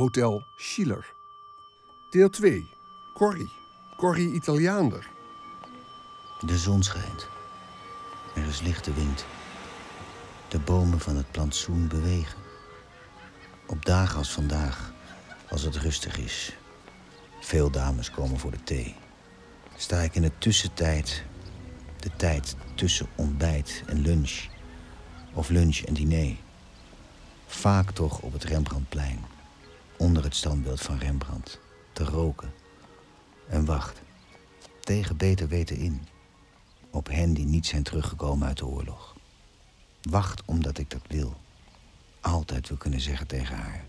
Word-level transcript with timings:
Hotel 0.00 0.44
Schiller. 0.56 1.12
Deel 2.10 2.30
2. 2.30 2.68
Corrie. 3.14 3.50
Corrie 3.96 4.32
Italiaander. 4.32 5.10
De 6.40 6.58
zon 6.58 6.82
schijnt. 6.82 7.28
Er 8.34 8.46
is 8.46 8.60
lichte 8.60 8.92
wind. 8.94 9.24
De 10.48 10.58
bomen 10.58 11.00
van 11.00 11.16
het 11.16 11.30
plantsoen 11.30 11.88
bewegen. 11.88 12.38
Op 13.66 13.84
dagen 13.84 14.18
als 14.18 14.32
vandaag, 14.32 14.92
als 15.48 15.62
het 15.62 15.76
rustig 15.76 16.18
is. 16.18 16.56
Veel 17.40 17.70
dames 17.70 18.10
komen 18.10 18.38
voor 18.38 18.50
de 18.50 18.62
thee. 18.62 18.94
Sta 19.76 19.98
ik 19.98 20.14
in 20.14 20.22
de 20.22 20.38
tussentijd, 20.38 21.24
de 21.98 22.10
tijd 22.16 22.56
tussen 22.74 23.06
ontbijt 23.14 23.82
en 23.86 24.00
lunch. 24.00 24.46
Of 25.34 25.48
lunch 25.48 25.78
en 25.78 25.94
diner. 25.94 26.36
Vaak 27.46 27.90
toch 27.90 28.20
op 28.20 28.32
het 28.32 28.44
Rembrandtplein. 28.44 29.38
Onder 30.00 30.22
het 30.22 30.34
standbeeld 30.34 30.80
van 30.80 30.98
Rembrandt. 30.98 31.60
Te 31.92 32.04
roken. 32.04 32.52
En 33.48 33.64
wacht. 33.64 34.02
Tegen 34.80 35.16
beter 35.16 35.48
weten 35.48 35.76
in. 35.76 36.06
Op 36.90 37.08
hen 37.08 37.34
die 37.34 37.44
niet 37.44 37.66
zijn 37.66 37.82
teruggekomen 37.82 38.48
uit 38.48 38.58
de 38.58 38.66
oorlog. 38.66 39.16
Wacht 40.02 40.42
omdat 40.44 40.78
ik 40.78 40.90
dat 40.90 41.02
wil. 41.08 41.36
Altijd 42.20 42.68
wil 42.68 42.76
kunnen 42.76 43.00
zeggen 43.00 43.26
tegen 43.26 43.56
haar. 43.56 43.84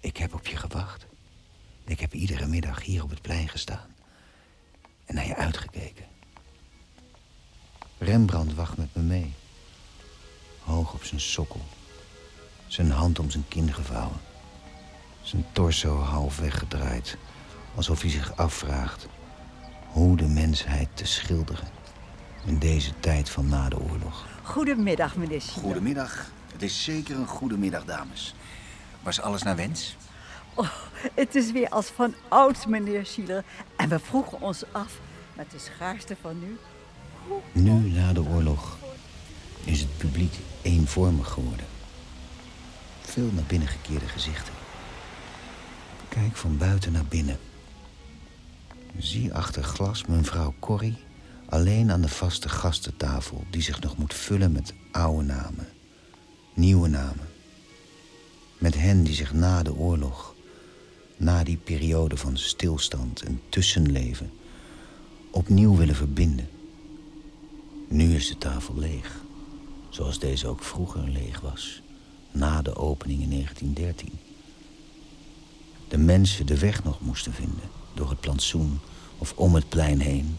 Ik 0.00 0.16
heb 0.16 0.34
op 0.34 0.46
je 0.46 0.56
gewacht. 0.56 1.06
Ik 1.84 2.00
heb 2.00 2.14
iedere 2.14 2.46
middag 2.46 2.84
hier 2.84 3.02
op 3.02 3.10
het 3.10 3.22
plein 3.22 3.48
gestaan. 3.48 3.94
En 5.04 5.14
naar 5.14 5.26
je 5.26 5.36
uitgekeken. 5.36 6.06
Rembrandt 7.98 8.54
wacht 8.54 8.76
met 8.76 8.94
me 8.94 9.02
mee. 9.02 9.34
Hoog 10.62 10.92
op 10.92 11.04
zijn 11.04 11.20
sokkel. 11.20 11.62
Zijn 12.66 12.90
hand 12.90 13.18
om 13.18 13.30
zijn 13.30 13.48
kin 13.48 13.72
gevouwen. 13.72 14.20
Zijn 15.28 15.44
torso 15.52 15.98
half 15.98 16.38
weggedraaid. 16.38 17.16
Alsof 17.74 18.00
hij 18.00 18.10
zich 18.10 18.36
afvraagt 18.36 19.06
hoe 19.86 20.16
de 20.16 20.26
mensheid 20.26 20.88
te 20.94 21.06
schilderen. 21.06 21.68
In 22.46 22.58
deze 22.58 22.92
tijd 23.00 23.30
van 23.30 23.48
na 23.48 23.68
de 23.68 23.78
oorlog. 23.78 24.26
Goedemiddag, 24.42 25.16
meneer 25.16 25.40
Schiller. 25.40 25.62
Goedemiddag. 25.62 26.30
Het 26.52 26.62
is 26.62 26.84
zeker 26.84 27.16
een 27.16 27.26
goede 27.26 27.58
middag, 27.58 27.84
dames. 27.84 28.34
Was 29.02 29.20
alles 29.20 29.42
naar 29.42 29.56
wens? 29.56 29.96
Oh, 30.54 30.68
het 31.14 31.34
is 31.34 31.52
weer 31.52 31.68
als 31.68 31.86
van 31.86 32.14
ouds, 32.28 32.66
meneer 32.66 33.06
Schiller. 33.06 33.44
En 33.76 33.88
we 33.88 33.98
vroegen 33.98 34.40
ons 34.40 34.62
af, 34.72 34.98
met 35.36 35.50
de 35.50 35.58
schaarste 35.58 36.16
van 36.20 36.38
nu... 36.38 36.58
Nu, 37.52 37.72
na 37.72 38.12
de 38.12 38.22
oorlog, 38.22 38.78
is 39.64 39.80
het 39.80 39.98
publiek 39.98 40.34
eenvormig 40.62 41.28
geworden. 41.28 41.66
Veel 43.00 43.30
naar 43.32 43.44
binnen 43.44 43.68
gekeerde 43.68 44.08
gezichten. 44.08 44.58
Kijk 46.08 46.36
van 46.36 46.58
buiten 46.58 46.92
naar 46.92 47.04
binnen. 47.04 47.38
Zie 48.98 49.34
achter 49.34 49.62
glas 49.64 50.06
mevrouw 50.06 50.54
Corrie 50.58 50.96
alleen 51.48 51.90
aan 51.90 52.00
de 52.00 52.08
vaste 52.08 52.48
gastentafel 52.48 53.44
die 53.50 53.62
zich 53.62 53.80
nog 53.80 53.96
moet 53.96 54.14
vullen 54.14 54.52
met 54.52 54.74
oude 54.90 55.24
namen, 55.24 55.68
nieuwe 56.54 56.88
namen. 56.88 57.28
Met 58.58 58.74
hen 58.74 59.02
die 59.02 59.14
zich 59.14 59.32
na 59.32 59.62
de 59.62 59.74
oorlog, 59.74 60.34
na 61.16 61.44
die 61.44 61.56
periode 61.56 62.16
van 62.16 62.38
stilstand 62.38 63.22
en 63.22 63.40
tussenleven, 63.48 64.30
opnieuw 65.30 65.76
willen 65.76 65.94
verbinden. 65.94 66.48
Nu 67.88 68.14
is 68.14 68.28
de 68.28 68.38
tafel 68.38 68.78
leeg, 68.78 69.20
zoals 69.88 70.18
deze 70.18 70.46
ook 70.46 70.62
vroeger 70.62 71.08
leeg 71.08 71.40
was, 71.40 71.82
na 72.32 72.62
de 72.62 72.76
opening 72.76 73.22
in 73.22 73.30
1913. 73.30 74.27
De 75.88 75.98
mensen 75.98 76.46
de 76.46 76.58
weg 76.58 76.84
nog 76.84 77.00
moesten 77.00 77.32
vinden, 77.32 77.70
door 77.94 78.10
het 78.10 78.20
plantsoen 78.20 78.78
of 79.18 79.32
om 79.36 79.54
het 79.54 79.68
plein 79.68 80.00
heen, 80.00 80.36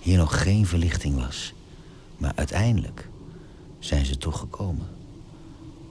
hier 0.00 0.18
nog 0.18 0.42
geen 0.42 0.66
verlichting 0.66 1.20
was. 1.20 1.52
Maar 2.16 2.32
uiteindelijk 2.34 3.08
zijn 3.78 4.06
ze 4.06 4.18
toch 4.18 4.38
gekomen, 4.38 4.86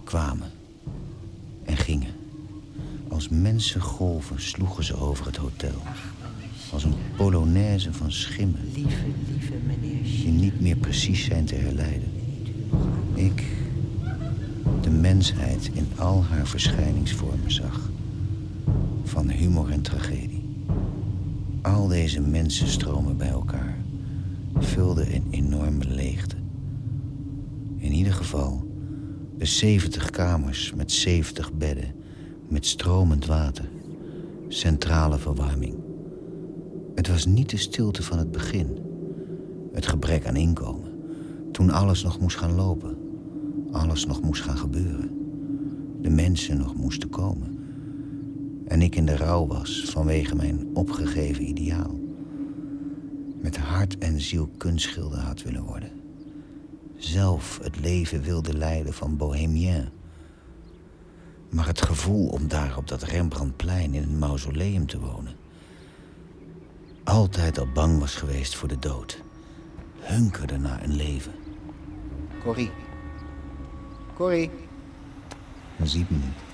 kwamen 0.03 0.51
en 1.63 1.77
gingen. 1.77 2.13
Als 3.09 3.29
mensengolven 3.29 4.41
sloegen 4.41 4.83
ze 4.83 4.95
over 4.95 5.25
het 5.25 5.35
hotel. 5.35 5.81
Als 6.71 6.83
een 6.83 6.95
polonaise 7.15 7.93
van 7.93 8.11
schimmen. 8.11 8.71
Lieve, 8.73 9.05
lieve 9.31 9.53
meneer 9.65 10.03
Die 10.03 10.31
niet 10.31 10.61
meer 10.61 10.75
precies 10.77 11.25
zijn 11.25 11.45
te 11.45 11.55
herleiden. 11.55 12.11
Ik, 13.13 13.43
de 14.81 14.89
mensheid 14.89 15.69
in 15.73 15.87
al 15.97 16.23
haar 16.23 16.47
verschijningsvormen 16.47 17.51
zag. 17.51 17.89
Van 19.03 19.29
humor 19.29 19.69
en 19.69 19.81
tragedie. 19.81 20.43
Al 21.61 21.87
deze 21.87 22.21
mensen 22.21 22.67
stromen 22.67 23.17
bij 23.17 23.29
elkaar. 23.29 23.77
Vulden 24.57 25.15
een 25.15 25.27
enorme 25.31 25.85
leegte. 25.87 26.35
In 27.77 27.91
ieder 27.91 28.13
geval 28.13 28.67
de 29.37 29.45
70 29.45 30.09
kamers 30.09 30.73
met 30.73 30.91
70 30.91 31.53
bedden. 31.53 31.93
Met 32.47 32.65
stromend 32.65 33.25
water. 33.25 33.69
Centrale 34.47 35.17
verwarming. 35.17 35.75
Het 36.95 37.07
was 37.07 37.25
niet 37.25 37.49
de 37.49 37.57
stilte 37.57 38.03
van 38.03 38.17
het 38.17 38.31
begin. 38.31 38.77
Het 39.73 39.87
gebrek 39.87 40.27
aan 40.27 40.35
inkomen. 40.35 40.91
Toen 41.51 41.71
alles 41.71 42.03
nog 42.03 42.19
moest 42.19 42.37
gaan 42.37 42.55
lopen. 42.55 42.97
Alles 43.71 44.05
nog 44.05 44.21
moest 44.21 44.41
gaan 44.41 44.57
gebeuren. 44.57 45.09
De 46.01 46.09
mensen 46.09 46.57
nog 46.57 46.75
moesten 46.75 47.09
komen. 47.09 47.60
En 48.71 48.81
ik 48.81 48.95
in 48.95 49.05
de 49.05 49.15
rouw 49.15 49.47
was 49.47 49.83
vanwege 49.85 50.35
mijn 50.35 50.69
opgegeven 50.73 51.47
ideaal. 51.47 51.99
Met 53.41 53.57
hart 53.57 53.97
en 53.97 54.21
ziel 54.21 54.49
kunstschilder 54.57 55.19
had 55.19 55.41
willen 55.41 55.63
worden. 55.63 55.91
Zelf 56.97 57.59
het 57.63 57.79
leven 57.79 58.21
wilde 58.21 58.57
leiden 58.57 58.93
van 58.93 59.17
bohemien. 59.17 59.89
Maar 61.49 61.67
het 61.67 61.81
gevoel 61.81 62.27
om 62.27 62.47
daar 62.47 62.77
op 62.77 62.87
dat 62.87 63.03
Rembrandtplein 63.03 63.93
in 63.93 64.03
een 64.03 64.19
mausoleum 64.19 64.87
te 64.87 64.99
wonen 64.99 65.39
altijd 67.03 67.59
al 67.59 67.67
bang 67.73 67.99
was 67.99 68.15
geweest 68.15 68.55
voor 68.55 68.67
de 68.67 68.79
dood. 68.79 69.23
Hunkerde 69.99 70.57
naar 70.57 70.83
een 70.83 70.95
leven. 70.95 71.33
Corrie. 72.43 72.71
Corrie. 74.13 74.49
Hij 75.75 75.87
ziet 75.87 76.09
me 76.09 76.17
niet. 76.17 76.50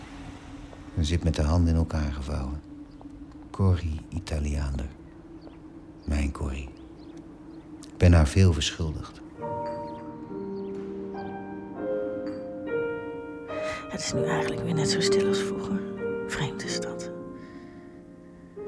Hij 0.98 1.06
zit 1.06 1.24
met 1.24 1.36
de 1.36 1.42
handen 1.42 1.74
in 1.74 1.80
elkaar 1.80 2.12
gevouwen. 2.14 2.62
Corrie 3.52 4.02
Italiaander. 4.10 4.86
Mijn 6.06 6.32
Corrie. 6.32 6.70
Ik 7.82 7.98
ben 7.98 8.14
haar 8.14 8.28
veel 8.28 8.54
verschuldigd. 8.54 9.22
Het 13.90 14.00
is 14.00 14.14
nu 14.14 14.24
eigenlijk 14.24 14.64
weer 14.64 14.74
net 14.74 14.90
zo 14.90 15.00
stil 15.00 15.28
als 15.28 15.40
vroeger. 15.40 15.82
Vreemd 16.28 16.64
is 16.64 16.80
dat. 16.80 17.12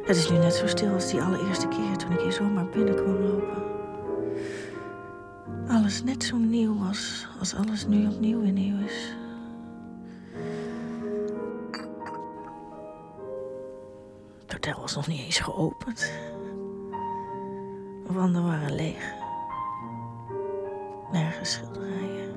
Het 0.03 0.17
is 0.17 0.29
nu 0.29 0.38
net 0.38 0.53
zo 0.53 0.67
stil 0.67 0.94
als 0.94 1.11
die 1.11 1.22
allereerste 1.22 1.67
keer 1.67 1.97
toen 1.97 2.11
ik 2.11 2.19
hier 2.19 2.31
zomaar 2.31 2.69
binnen 2.69 2.96
kwam 2.96 3.22
lopen. 3.22 3.63
Alles 5.67 6.03
net 6.03 6.23
zo 6.23 6.38
nieuw 6.38 6.84
als, 6.88 7.28
als 7.40 7.56
alles 7.56 7.88
nu 7.88 8.07
opnieuw 8.07 8.41
weer 8.41 8.51
nieuw 8.51 8.85
is. 8.85 9.19
Was 14.96 15.08
nog 15.08 15.16
niet 15.16 15.26
eens 15.26 15.40
geopend. 15.40 16.12
De 18.06 18.14
wanden 18.14 18.44
waren 18.44 18.76
leeg. 18.76 19.14
Nergens 21.12 21.52
schilderijen. 21.52 22.34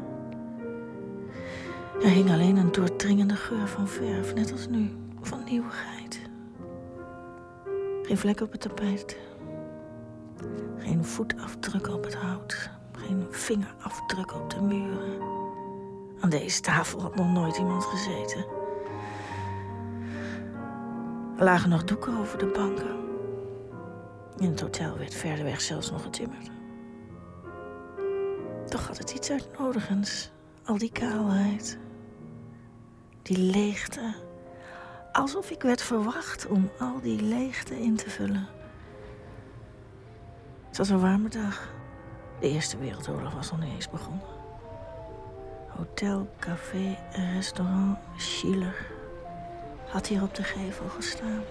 Er 2.02 2.08
hing 2.08 2.30
alleen 2.30 2.56
een 2.56 2.72
doordringende 2.72 3.36
geur 3.36 3.68
van 3.68 3.88
verf, 3.88 4.34
net 4.34 4.52
als 4.52 4.68
nu, 4.68 4.90
van 5.20 5.44
nieuwigheid. 5.44 6.20
Geen 8.02 8.18
vlek 8.18 8.40
op 8.40 8.52
het 8.52 8.60
tapijt. 8.60 9.16
Geen 10.78 11.04
voetafdruk 11.04 11.88
op 11.88 12.04
het 12.04 12.14
hout. 12.14 12.70
Geen 12.92 13.26
vingerafdruk 13.30 14.34
op 14.34 14.50
de 14.50 14.60
muren. 14.60 15.20
Aan 16.20 16.30
deze 16.30 16.60
tafel 16.60 17.02
had 17.02 17.14
nog 17.14 17.32
nooit 17.32 17.56
iemand 17.56 17.84
gezeten. 17.84 18.61
Er 21.36 21.44
lagen 21.44 21.70
nog 21.70 21.84
doeken 21.84 22.18
over 22.18 22.38
de 22.38 22.46
banken. 22.46 23.00
In 24.36 24.50
het 24.50 24.60
hotel 24.60 24.98
werd 24.98 25.14
verder 25.14 25.44
weg 25.44 25.60
zelfs 25.60 25.90
nog 25.90 26.02
getimmerd. 26.02 26.50
Toch 28.66 28.86
had 28.86 28.98
het 28.98 29.14
iets 29.14 29.30
uitnodigends. 29.30 30.30
Al 30.64 30.78
die 30.78 30.92
kaalheid. 30.92 31.78
Die 33.22 33.38
leegte. 33.38 34.14
Alsof 35.12 35.50
ik 35.50 35.62
werd 35.62 35.82
verwacht 35.82 36.46
om 36.46 36.70
al 36.78 37.00
die 37.00 37.22
leegte 37.22 37.80
in 37.80 37.96
te 37.96 38.10
vullen. 38.10 38.48
Het 40.68 40.76
was 40.76 40.88
een 40.88 41.00
warme 41.00 41.28
dag. 41.28 41.72
De 42.40 42.48
Eerste 42.48 42.78
Wereldoorlog 42.78 43.34
was 43.34 43.50
nog 43.50 43.60
niet 43.60 43.72
eens 43.72 43.90
begonnen. 43.90 44.26
Hotel, 45.68 46.28
café 46.38 46.98
restaurant 47.34 47.98
Schiller. 48.16 48.86
Had 49.92 50.06
hier 50.06 50.22
op 50.22 50.34
de 50.34 50.42
gevel 50.42 50.88
gestaan. 50.88 51.44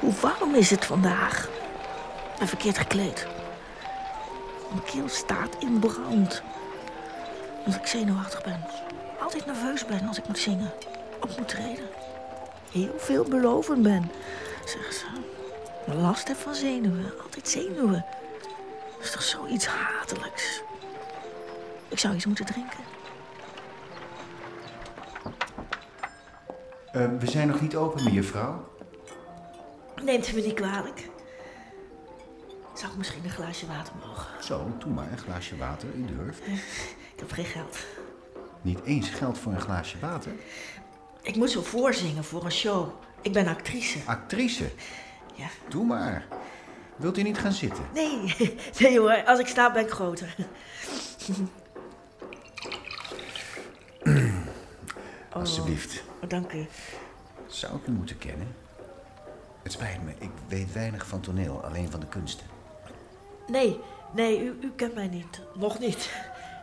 Hoe 0.00 0.12
warm 0.20 0.54
is 0.54 0.70
het 0.70 0.84
vandaag? 0.84 1.48
Ben 2.38 2.48
verkeerd 2.48 2.78
gekleed. 2.78 3.26
Mijn 4.70 4.84
keel 4.84 5.08
staat 5.08 5.56
in 5.58 5.78
brand. 5.78 6.42
Als 7.66 7.76
ik 7.76 7.86
zenuwachtig 7.86 8.42
ben. 8.42 8.64
Altijd 9.20 9.46
nerveus 9.46 9.86
ben 9.86 10.08
als 10.08 10.18
ik 10.18 10.26
moet 10.26 10.38
zingen. 10.38 10.72
Of 11.20 11.38
moet 11.38 11.48
treden. 11.48 11.88
Heel 12.72 12.94
veelbelovend 12.96 13.82
ben, 13.82 14.10
zeggen 14.64 14.94
ze. 14.94 15.06
Last 15.84 16.28
heb 16.28 16.36
van 16.36 16.54
zenuwen. 16.54 17.12
Altijd 17.22 17.48
zenuwen. 17.48 18.04
Dat 19.00 19.08
is 19.08 19.10
toch 19.14 19.22
zoiets 19.22 19.66
hatelijks. 19.66 20.62
Ik 21.88 21.98
zou 21.98 22.14
iets 22.14 22.26
moeten 22.26 22.44
drinken. 22.44 22.78
Eh, 26.92 27.06
we 27.18 27.30
zijn 27.30 27.48
nog 27.48 27.60
niet 27.60 27.76
open, 27.76 28.14
mevrouw. 28.14 28.68
Neemt 30.02 30.28
u 30.28 30.34
me 30.34 30.40
niet 30.40 30.54
kwalijk. 30.54 31.08
Zou 32.74 32.92
ik 32.92 32.98
misschien 32.98 33.24
een 33.24 33.30
glaasje 33.30 33.66
water 33.66 33.92
mogen? 34.06 34.44
Zo, 34.44 34.72
doe 34.78 34.92
maar 34.92 35.12
een 35.12 35.18
glaasje 35.18 35.56
water. 35.56 35.88
U 35.94 36.04
durft. 36.16 36.46
Ik 37.14 37.18
heb 37.18 37.32
geen 37.32 37.44
geld. 37.44 37.78
Niet 38.62 38.80
eens 38.84 39.08
geld 39.08 39.38
voor 39.38 39.52
een 39.52 39.60
glaasje 39.60 39.98
water. 39.98 40.32
Ik 41.22 41.36
moet 41.36 41.50
zo 41.50 41.62
voorzingen 41.62 42.24
voor 42.24 42.44
een 42.44 42.52
show. 42.52 42.88
Ik 43.20 43.32
ben 43.32 43.46
actrice. 43.46 43.98
Actrice, 44.06 44.70
Ja. 45.34 45.46
doe 45.68 45.84
maar. 45.84 46.26
Wilt 47.00 47.18
u 47.18 47.22
niet 47.22 47.38
gaan 47.38 47.52
zitten? 47.52 47.84
Nee, 47.94 48.34
nee 48.78 48.98
hoor. 48.98 49.24
Als 49.24 49.38
ik 49.38 49.46
sta 49.46 49.72
ben 49.72 49.82
ik 49.82 49.90
groter. 49.90 50.34
Alsjeblieft. 55.32 56.02
Oh, 56.22 56.28
dank 56.28 56.52
u. 56.52 56.66
Zou 57.46 57.76
ik 57.76 57.86
u 57.86 57.90
moeten 57.90 58.18
kennen? 58.18 58.54
Het 59.62 59.72
spijt 59.72 60.04
me, 60.04 60.12
ik 60.18 60.30
weet 60.48 60.72
weinig 60.72 61.06
van 61.06 61.20
toneel, 61.20 61.64
alleen 61.64 61.90
van 61.90 62.00
de 62.00 62.06
kunsten. 62.06 62.46
Nee, 63.46 63.80
nee, 64.12 64.44
u, 64.44 64.58
u 64.60 64.72
kent 64.76 64.94
mij 64.94 65.08
niet. 65.08 65.40
Nog 65.54 65.78
niet. 65.78 66.10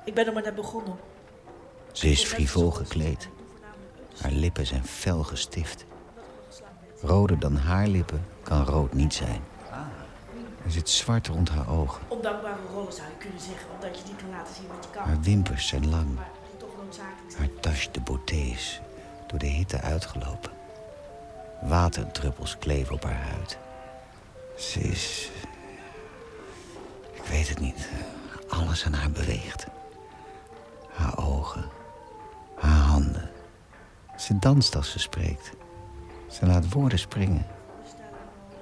Ik 0.06 0.14
ben 0.14 0.26
er 0.26 0.34
maar 0.34 0.44
net 0.44 0.56
begonnen. 0.56 0.96
Ze 1.92 2.08
is 2.08 2.24
frivol 2.24 2.72
gekleed. 2.72 3.30
Haar 4.22 4.32
lippen 4.32 4.66
zijn 4.66 4.86
fel 4.86 5.24
gestift. 5.24 5.86
Roder 7.02 7.40
dan 7.40 7.56
haar 7.56 7.88
lippen 7.88 8.26
kan 8.44 8.66
rood 8.66 8.94
niet 8.94 9.14
zijn. 9.14 9.42
Er 10.68 10.74
zit 10.74 10.90
zwart 10.90 11.28
rond 11.28 11.50
haar 11.50 11.70
ogen. 11.70 12.02
Ondankbare 12.08 12.62
rollen 12.74 12.94
zou 12.94 13.08
je 13.08 13.16
kunnen 13.18 13.40
zeggen, 13.40 13.68
omdat 13.76 13.98
je 13.98 14.04
niet 14.08 14.16
kan 14.16 14.30
laten 14.30 14.56
zien 14.56 14.68
wat 14.68 14.84
je 14.84 14.90
kan. 14.90 15.04
Haar 15.04 15.22
wimpers 15.22 15.68
zijn 15.68 15.90
lang. 15.90 16.16
Maar 16.16 16.30
toch 16.58 16.70
noodzakelijk. 16.78 17.38
Haar 17.38 17.50
tache 17.60 17.92
de 17.92 18.02
beauté 18.02 18.36
is 18.36 18.82
door 19.28 19.40
de 19.40 19.46
hitte 19.46 19.82
uitgelopen. 19.82 20.52
Waterdruppels 21.62 22.58
kleven 22.58 22.94
op 22.94 23.04
haar 23.04 23.28
huid. 23.28 23.58
Ze 24.58 24.80
is... 24.80 25.32
Ik 27.12 27.24
weet 27.24 27.50
het 27.50 27.60
niet. 27.60 27.90
Alles 28.50 28.86
aan 28.86 28.94
haar 28.94 29.12
beweegt. 29.12 29.68
Haar 30.90 31.18
ogen. 31.18 31.70
Haar 32.56 32.82
handen. 32.82 33.30
Ze 34.18 34.40
danst 34.40 34.76
als 34.76 34.92
ze 34.92 35.00
spreekt. 35.00 35.52
Ze 36.30 36.46
laat 36.46 36.74
woorden 36.74 37.00
springen. 37.00 37.46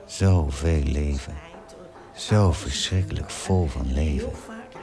Zoveel 0.05 0.83
leven. 0.83 1.44
Zo 2.15 2.51
verschrikkelijk 2.51 3.29
vol 3.29 3.67
van 3.67 3.93
leven. 3.93 4.27
Heel 4.27 4.37
vaak, 4.45 4.73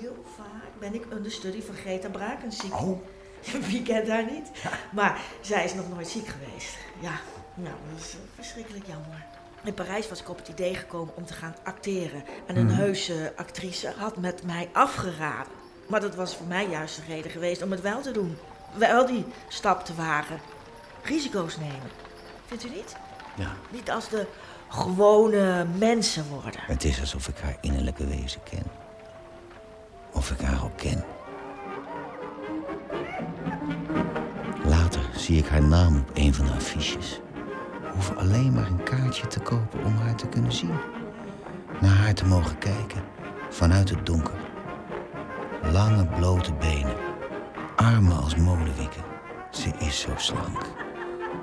heel 0.00 0.24
vaak 0.36 0.80
ben 0.80 0.94
ik 0.94 1.04
understudy 1.12 1.62
van 1.62 1.74
Greta 1.74 2.08
Brakenziek. 2.08 2.74
Oh. 2.74 2.98
Wie 3.70 3.82
kent 3.82 4.08
haar 4.08 4.24
niet? 4.24 4.50
Maar 4.92 5.20
zij 5.40 5.64
is 5.64 5.74
nog 5.74 5.88
nooit 5.88 6.08
ziek 6.08 6.26
geweest. 6.26 6.76
Ja, 7.00 7.20
nou, 7.54 7.74
dat 7.90 8.00
is 8.00 8.12
eh, 8.12 8.18
verschrikkelijk 8.34 8.86
jammer. 8.86 9.24
In 9.64 9.74
Parijs 9.74 10.08
was 10.08 10.20
ik 10.20 10.28
op 10.28 10.36
het 10.38 10.48
idee 10.48 10.74
gekomen 10.74 11.16
om 11.16 11.24
te 11.24 11.32
gaan 11.32 11.54
acteren. 11.64 12.24
En 12.46 12.56
een 12.56 12.70
heuse 12.70 13.32
actrice 13.36 13.92
had 13.96 14.16
met 14.16 14.42
mij 14.42 14.68
afgeraden. 14.72 15.52
Maar 15.86 16.00
dat 16.00 16.14
was 16.14 16.36
voor 16.36 16.46
mij 16.46 16.68
juist 16.68 16.96
de 16.96 17.02
reden 17.08 17.30
geweest 17.30 17.62
om 17.62 17.70
het 17.70 17.80
wel 17.80 18.00
te 18.00 18.10
doen. 18.10 18.36
Wel 18.74 19.06
die 19.06 19.24
stap 19.48 19.84
te 19.84 19.94
wagen. 19.94 20.40
Risico's 21.02 21.56
nemen. 21.56 21.90
Vindt 22.46 22.64
u 22.64 22.68
niet? 22.68 22.96
Ja. 23.36 23.56
Niet 23.70 23.90
als 23.90 24.08
de 24.08 24.26
gewone 24.68 25.66
mensen 25.78 26.24
worden. 26.28 26.60
Het 26.60 26.84
is 26.84 27.00
alsof 27.00 27.28
ik 27.28 27.38
haar 27.38 27.56
innerlijke 27.60 28.06
wezen 28.06 28.42
ken. 28.42 28.62
Of 30.12 30.30
ik 30.30 30.40
haar 30.40 30.64
ook 30.64 30.76
ken. 30.76 31.04
Later 34.64 35.10
zie 35.16 35.38
ik 35.38 35.46
haar 35.46 35.62
naam 35.62 35.96
op 35.96 36.10
een 36.14 36.34
van 36.34 36.46
de 36.46 36.52
affiches. 36.52 37.20
Hoeven 37.92 38.16
alleen 38.16 38.52
maar 38.52 38.66
een 38.66 38.82
kaartje 38.82 39.26
te 39.26 39.40
kopen 39.40 39.84
om 39.84 39.96
haar 39.96 40.14
te 40.14 40.26
kunnen 40.26 40.52
zien. 40.52 40.74
Naar 41.80 41.96
haar 41.96 42.14
te 42.14 42.26
mogen 42.26 42.58
kijken 42.58 43.02
vanuit 43.50 43.90
het 43.90 44.06
donker. 44.06 44.38
Lange 45.62 46.06
blote 46.06 46.52
benen, 46.52 46.96
armen 47.76 48.22
als 48.22 48.36
molenwieken. 48.36 49.02
Ze 49.50 49.70
is 49.78 50.00
zo 50.00 50.10
slank, 50.16 50.66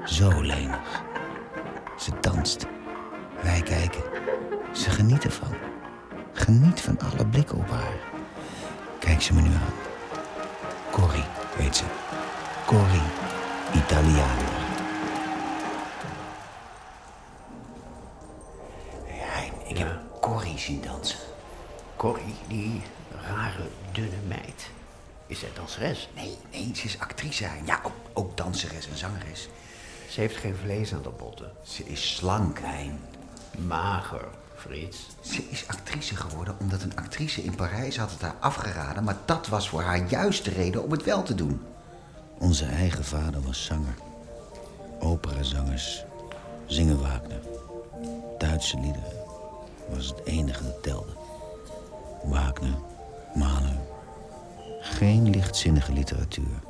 zo 0.05 0.41
lenig. 0.41 1.03
Ze 1.97 2.11
danst. 2.21 2.67
Wij 3.43 3.61
kijken. 3.61 4.03
Ze 4.73 4.89
genieten 4.89 5.31
van. 5.31 5.53
Geniet 6.33 6.81
van 6.81 6.99
alle 6.99 7.25
blikken 7.25 7.57
op 7.57 7.69
haar. 7.69 7.93
Kijk 8.99 9.21
ze 9.21 9.33
me 9.33 9.41
nu 9.41 9.49
aan. 9.49 9.73
Corrie 10.91 11.23
heet 11.55 11.75
ze. 11.75 11.83
Corrie 12.65 13.01
Italiana. 13.73 14.49
Hein, 19.05 19.53
ik 19.67 19.77
heb 19.77 19.99
Corrie 20.21 20.57
zien 20.57 20.81
dansen. 20.81 21.19
Corrie, 21.95 22.35
die 22.47 22.81
rare, 23.27 23.69
dunne 23.91 24.17
meid. 24.27 24.69
Is 25.27 25.39
zij 25.39 25.49
danseres? 25.53 26.09
Nee, 26.15 26.37
nee, 26.51 26.71
ze 26.75 26.85
is 26.85 26.99
actrice. 26.99 27.47
Ja, 27.65 27.79
ook, 27.83 27.93
ook 28.13 28.37
danseres 28.37 28.89
en 28.89 28.97
zangeres. 28.97 29.49
Ze 30.09 30.19
heeft 30.19 30.37
geen 30.37 30.55
vlees 30.63 30.93
aan 30.93 31.01
de 31.01 31.09
botten. 31.09 31.51
Ze 31.63 31.85
is 31.85 32.15
slank, 32.15 32.59
Hein. 32.59 32.99
Mager, 33.57 34.27
Frits. 34.55 35.07
Ze 35.21 35.43
is 35.49 35.67
actrice 35.67 36.15
geworden 36.15 36.55
omdat 36.59 36.81
een 36.81 36.95
actrice 36.95 37.43
in 37.43 37.55
Parijs 37.55 37.97
had 37.97 38.11
het 38.11 38.21
haar 38.21 38.35
afgeraden, 38.39 39.03
maar 39.03 39.17
dat 39.25 39.47
was 39.47 39.69
voor 39.69 39.81
haar 39.81 40.09
juist 40.09 40.43
de 40.45 40.51
reden 40.51 40.83
om 40.83 40.91
het 40.91 41.03
wel 41.03 41.23
te 41.23 41.35
doen. 41.35 41.61
Onze 42.39 42.65
eigen 42.65 43.03
vader 43.05 43.41
was 43.41 43.65
zanger. 43.65 43.95
Operazangers 44.99 46.03
zingen 46.65 47.01
Wagner. 47.01 47.41
Duitse 48.37 48.79
liederen 48.79 49.13
was 49.89 50.07
het 50.07 50.21
enige 50.23 50.63
dat 50.63 50.83
telde. 50.83 51.13
Wagner, 52.23 52.77
Mahler. 53.35 53.77
Geen 54.79 55.29
lichtzinnige 55.29 55.93
literatuur. 55.93 56.63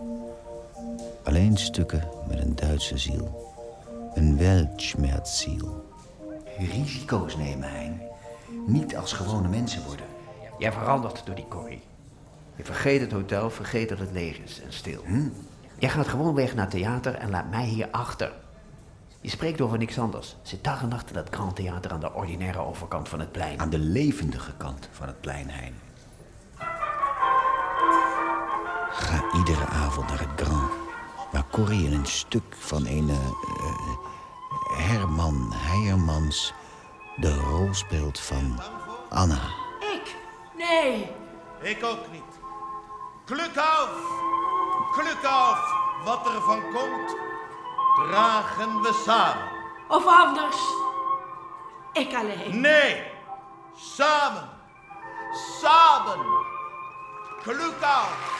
Alleen 1.24 1.57
stukken 1.57 2.09
met 2.27 2.39
een 2.39 2.55
Duitse 2.55 2.98
ziel. 2.98 3.53
Een 4.13 4.38
Weltschmerzziel. 4.38 5.94
Risico's 6.57 7.38
nemen, 7.38 7.69
Hein. 7.69 8.01
Niet 8.65 8.97
als 8.97 9.13
gewone 9.13 9.47
mensen 9.47 9.83
worden. 9.83 10.05
Jij 10.57 10.71
verandert 10.71 11.25
door 11.25 11.35
die 11.35 11.47
Corrie. 11.47 11.81
Je 12.55 12.63
vergeet 12.63 13.01
het 13.01 13.12
hotel, 13.12 13.50
vergeet 13.50 13.89
dat 13.89 14.00
het 14.00 14.12
leeg 14.12 14.38
is 14.38 14.62
en 14.62 14.74
stil. 14.74 15.03
Jij 15.79 15.89
gaat 15.89 16.07
gewoon 16.07 16.35
weg 16.35 16.55
naar 16.55 16.69
theater 16.69 17.15
en 17.15 17.29
laat 17.29 17.50
mij 17.50 17.65
hier 17.65 17.88
achter. 17.91 18.33
Je 19.21 19.29
spreekt 19.29 19.62
over 19.62 19.77
niks 19.77 20.00
anders. 20.00 20.35
Zit 20.41 20.63
dag 20.63 20.81
en 20.81 20.88
nacht 20.89 21.07
in 21.07 21.13
dat 21.13 21.27
Grand 21.31 21.55
Theater 21.55 21.91
aan 21.91 22.00
de 22.00 22.13
ordinaire 22.13 22.59
overkant 22.59 23.09
van 23.09 23.19
het 23.19 23.31
plein. 23.31 23.59
Aan 23.59 23.69
de 23.69 23.79
levendige 23.79 24.53
kant 24.57 24.89
van 24.91 25.07
het 25.07 25.21
plein, 25.21 25.50
Hein. 25.50 25.74
Ga 28.89 29.24
iedere 29.38 29.65
avond 29.65 30.07
naar 30.07 30.19
het 30.19 30.41
Grand. 30.41 30.71
Waar 31.31 31.45
Corrie 31.51 31.85
in 31.85 31.93
een 31.93 32.05
stuk 32.05 32.55
van 32.57 32.85
een 32.85 33.09
eh, 33.09 33.15
eh, 33.15 34.14
Herman 34.77 35.51
Heijermans 35.53 36.53
de 37.15 37.36
rol 37.36 37.74
speelt 37.74 38.20
van 38.20 38.60
Anna. 39.10 39.41
Ik? 39.79 40.15
Nee. 40.58 41.12
Ik 41.62 41.84
ook 41.84 42.12
niet. 42.12 42.39
Kluk 43.25 43.58
af! 43.58 43.89
Kluk 44.91 45.24
af! 45.24 45.74
Wat 46.03 46.25
er 46.25 46.41
van 46.41 46.62
komt, 46.74 47.15
dragen 47.96 48.82
we 48.82 49.01
samen. 49.05 49.50
Of 49.88 50.05
anders. 50.05 50.58
Ik 51.94 52.13
alleen. 52.13 52.62
Nee, 52.62 53.03
samen. 53.75 54.50
Samen. 55.62 56.25
Kluk 57.44 57.82
af! 57.82 58.34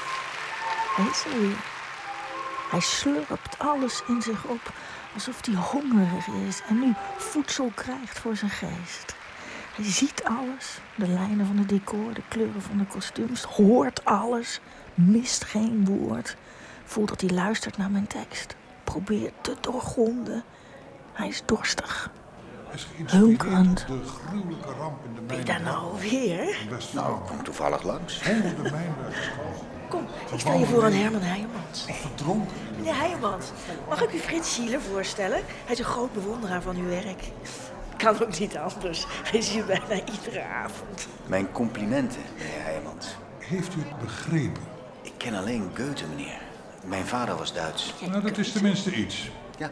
Weet 0.98 1.26
weer? 1.34 1.58
Hij 2.70 2.80
slurpt 2.80 3.60
alles 3.60 4.04
in 4.08 4.22
zich 4.22 4.44
op 4.44 4.62
alsof 5.16 5.46
hij 5.46 5.56
hongerig 5.56 6.28
is 6.48 6.62
en 6.70 6.80
nu 6.80 6.94
voedsel 7.18 7.72
krijgt 7.76 8.20
voor 8.20 8.36
zijn 8.36 8.52
geest. 8.52 9.16
Hij 9.76 9.86
ziet 9.86 10.24
alles. 10.24 10.80
De 10.96 11.08
lijnen 11.08 11.46
van 11.46 11.58
het 11.58 11.70
decor, 11.70 12.14
de 12.14 12.22
kleuren 12.28 12.62
van 12.62 12.78
de 12.78 12.86
kostuums. 12.86 13.44
Hoort 13.44 14.06
alles. 14.06 14.60
Mist 14.94 15.44
geen 15.44 15.86
woord. 15.86 16.36
Voelt 16.84 17.10
dat 17.10 17.22
hij 17.22 17.30
luistert 17.30 17.78
naar 17.78 17.92
mijn 17.92 18.08
tekst. 18.08 18.56
Probeert 18.84 19.34
te 19.42 19.56
doorgronden. 19.62 20.44
Hij 21.14 21.28
is 21.28 21.42
dorstig. 21.46 22.10
is 22.74 22.88
Hunkerend. 23.06 23.88
de 23.88 24.00
gruwelijke 24.04 24.72
ramp 24.72 25.06
in 25.06 25.16
de 25.16 25.22
Ben 25.22 25.38
je 25.38 25.44
daar 25.44 25.62
nou 25.62 26.00
weer? 26.00 26.58
Nou, 26.94 27.26
Kom 27.28 27.44
toevallig 27.44 27.84
langs. 27.84 28.24
mijnwerkers 28.24 29.30
Kom, 29.90 30.06
ik 30.34 30.40
stel 30.40 30.58
je 30.58 30.66
voor 30.66 30.84
aan 30.84 30.92
Herman 30.92 31.22
Heijmans. 31.22 31.86
verdronken. 31.92 32.56
Meneer 32.78 32.96
Heijmans, 32.98 33.46
mag 33.90 34.02
ik 34.04 34.14
u 34.14 34.18
Frits 34.18 34.54
Schieler 34.54 34.82
voorstellen? 34.82 35.40
Hij 35.66 35.74
is 35.74 35.80
een 35.80 35.86
groot 35.86 36.14
bewonderaar 36.14 36.62
van 36.62 36.76
uw 36.76 36.88
werk. 36.90 37.24
Kan 37.98 38.22
ook 38.22 38.40
niet 38.40 38.58
anders. 38.58 39.06
Hij 39.10 39.40
is 39.40 39.50
hier 39.50 39.66
bijna 39.66 40.02
iedere 40.14 40.44
avond. 40.44 41.08
Mijn 41.26 41.52
complimenten, 41.52 42.22
meneer 42.38 42.64
Heijmans. 42.64 43.16
Heeft 43.40 43.76
u 43.76 43.80
het 43.80 44.00
begrepen? 44.00 44.64
Ik 45.02 45.14
ken 45.18 45.34
alleen 45.34 45.72
Goethe, 45.76 46.06
meneer. 46.08 46.42
Mijn 46.84 47.06
vader 47.06 47.36
was 47.36 47.54
Duits. 47.54 47.94
Nou, 48.10 48.22
dat 48.22 48.38
is 48.38 48.52
tenminste 48.52 48.94
iets. 48.94 49.30
Ja. 49.58 49.72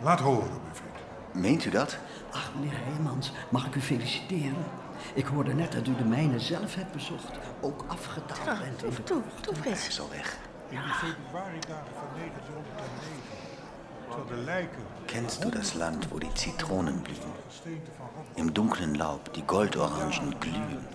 Laat 0.00 0.20
horen, 0.20 0.48
mijn 0.62 0.74
vriend. 0.74 1.44
Meent 1.44 1.64
u 1.64 1.70
dat? 1.70 1.96
Ach, 2.30 2.50
meneer 2.54 2.78
Heijmans, 2.84 3.32
mag 3.48 3.66
ik 3.66 3.74
u 3.74 3.80
feliciteren? 3.80 4.64
Ik 5.16 5.26
hoorde 5.26 5.54
net 5.54 5.72
dat 5.72 5.86
u 5.86 5.96
de 5.96 6.04
mijne 6.04 6.38
zelf 6.38 6.74
hebt 6.74 6.92
bezocht. 6.92 7.30
Ook 7.60 7.84
afgetaald 7.86 8.58
bent. 8.58 8.78
Toe, 8.78 9.22
krocht. 9.22 9.42
toe 9.42 9.54
Hij 9.62 9.72
is 9.72 10.00
al 10.00 10.08
weg. 10.10 10.38
In 10.68 10.76
de 10.76 10.94
februaridagen 10.94 11.92
van 11.94 12.08
1909, 12.14 12.64
terwijl 14.08 14.26
de 14.26 14.44
lijken 14.44 14.82
Kennst 15.06 15.42
du 15.42 15.50
das 15.50 15.74
Land, 15.74 16.08
wo 16.08 16.18
die 16.18 16.32
Zitronen 16.34 17.02
blühen? 17.02 17.32
Im 18.34 18.52
dunklen 18.52 18.96
Laub 18.96 19.32
die 19.32 19.42
Goldorangen 19.46 20.38
glühen. 20.38 20.86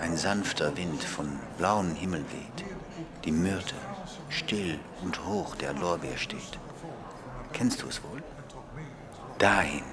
Ein 0.00 0.16
sanfter 0.16 0.76
Wind 0.76 1.04
von 1.04 1.38
blauem 1.56 1.94
Himmel 1.94 2.24
weht. 2.32 2.64
Die 3.24 3.32
Myrte 3.32 3.74
still 4.28 4.78
und 5.02 5.18
hoch 5.26 5.56
der 5.56 5.74
Lorbeer 5.74 6.16
steht. 6.16 6.58
Kennst 7.52 7.82
du 7.82 7.86
es 7.88 8.02
wohl? 8.02 8.22
Dahin, 9.38 9.84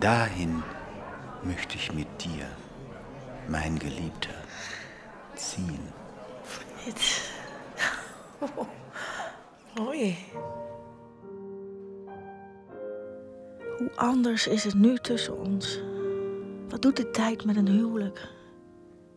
dahin 0.00 0.62
möchte 1.44 1.76
ich 1.76 1.92
mit 1.92 2.06
dir, 2.24 2.46
mein 3.48 3.78
Geliebter, 3.78 4.34
ziehen. 5.34 5.92
Frits. 6.44 7.30
Oh. 9.78 9.86
Hoe 13.78 13.90
anders 13.96 14.46
is 14.46 14.64
het 14.64 14.74
nu 14.74 14.98
tussen 14.98 15.38
ons? 15.38 15.80
Wat 16.68 16.82
doet 16.82 16.96
de 16.96 17.10
tijd 17.10 17.44
met 17.44 17.56
een 17.56 17.68
huwelijk? 17.68 18.28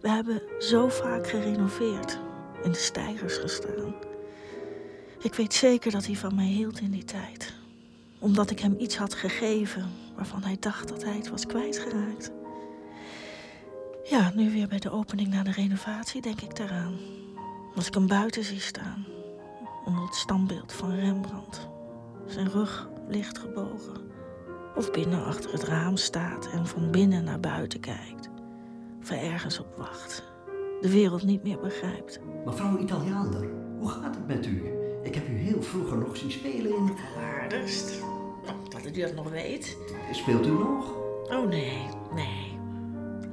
We 0.02 0.10
hebben 0.10 0.42
zo 0.60 0.88
vaak 0.88 1.28
gerenoveerd, 1.28 2.20
in 2.64 2.72
de 2.72 2.78
stijgers 2.78 3.38
gestaan. 3.38 3.96
Ik 5.20 5.34
weet 5.34 5.54
zeker 5.54 5.92
dat 5.92 6.06
hij 6.06 6.16
van 6.16 6.36
mij 6.36 6.46
hield 6.46 6.80
in 6.80 6.92
die 6.92 7.04
tijd. 7.06 7.54
Omdat 8.20 8.50
ik 8.50 8.60
hem 8.60 8.76
iets 8.80 8.98
had 8.98 9.14
gegeven 9.14 10.05
waarvan 10.16 10.44
hij 10.44 10.58
dacht 10.60 10.88
dat 10.88 11.04
hij 11.04 11.16
het 11.16 11.30
was 11.30 11.46
kwijtgeraakt. 11.46 12.32
Ja, 14.04 14.32
nu 14.36 14.52
weer 14.52 14.68
bij 14.68 14.80
de 14.80 14.92
opening 14.92 15.28
na 15.28 15.44
de 15.44 15.52
renovatie 15.52 16.22
denk 16.22 16.42
ik 16.42 16.56
daaraan. 16.56 16.98
Als 17.76 17.88
ik 17.88 17.94
hem 17.94 18.08
buiten 18.08 18.44
zie 18.44 18.60
staan, 18.60 19.06
onder 19.86 20.04
het 20.04 20.16
standbeeld 20.16 20.74
van 20.74 20.96
Rembrandt. 20.96 21.68
Zijn 22.26 22.50
rug 22.50 22.90
licht 23.08 23.38
gebogen. 23.38 23.94
Of 24.76 24.92
binnen 24.92 25.26
achter 25.26 25.52
het 25.52 25.64
raam 25.64 25.98
staat 25.98 26.52
en 26.52 26.68
van 26.68 26.92
binnen 26.92 27.24
naar 27.24 27.40
buiten 27.40 27.80
kijkt. 27.80 28.30
Of 29.02 29.10
er 29.10 29.24
ergens 29.24 29.60
op 29.60 29.78
wacht. 29.78 30.24
De 30.82 30.90
wereld 30.90 31.24
niet 31.24 31.44
meer 31.44 31.60
begrijpt. 31.60 32.20
Mevrouw 32.46 32.78
Italiaander, 32.78 33.50
hoe 33.80 33.90
gaat 33.90 34.16
het 34.16 34.28
met 34.28 34.46
u? 34.46 34.64
Ik 35.04 35.16
heb 35.16 35.28
u 35.28 35.38
heel 35.38 35.62
vroeger 35.62 35.98
nog 35.98 36.18
zien 36.18 36.32
spelen 36.32 36.76
in... 36.76 36.92
Aardigst. 37.42 38.04
Dat 38.86 38.98
u 38.98 39.02
dat 39.02 39.16
nog 39.16 39.30
weet. 39.30 39.78
Speelt 40.12 40.46
u 40.46 40.50
nog? 40.50 40.94
Oh 41.30 41.48
nee, 41.48 41.90
nee. 42.14 42.60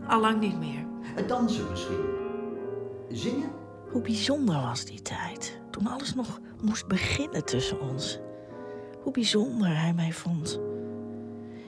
Allang 0.06 0.40
niet 0.40 0.58
meer. 0.58 0.86
Het 1.02 1.28
dansen 1.28 1.70
misschien? 1.70 2.04
Zingen? 3.08 3.50
Hoe 3.90 4.02
bijzonder 4.02 4.54
was 4.54 4.84
die 4.84 5.02
tijd. 5.02 5.60
Toen 5.70 5.86
alles 5.86 6.14
nog 6.14 6.40
moest 6.60 6.86
beginnen 6.86 7.44
tussen 7.44 7.80
ons. 7.80 8.18
Hoe 9.02 9.12
bijzonder 9.12 9.80
hij 9.80 9.92
mij 9.92 10.12
vond. 10.12 10.60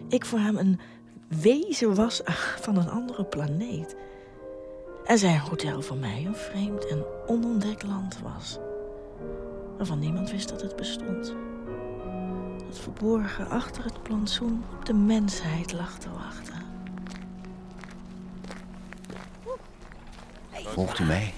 Ik 0.09 0.25
voor 0.25 0.39
hem 0.39 0.57
een 0.57 0.81
wezen 1.29 1.95
was 1.95 2.23
van 2.65 2.77
een 2.77 2.89
andere 2.89 3.25
planeet. 3.25 3.97
En 5.05 5.19
zijn 5.19 5.39
hotel 5.39 5.83
voor 5.83 5.97
mij 5.97 6.25
een 6.27 6.37
vreemd 6.37 6.87
en 6.87 7.05
onontdekt 7.27 7.83
land 7.83 8.19
was. 8.23 8.59
Waarvan 9.77 9.99
niemand 9.99 10.31
wist 10.31 10.49
dat 10.49 10.63
het 10.63 10.77
bestond. 10.77 11.35
Verborgen 12.79 13.51
achter 13.51 13.85
het 13.85 14.03
plantsoen 14.03 14.65
op 14.73 14.85
de 14.85 14.95
mensheid 14.95 15.73
lag 15.73 15.99
te 15.99 16.09
wachten. 16.11 16.63
Volgt 20.53 20.99
u 20.99 21.05
mij? 21.05 21.35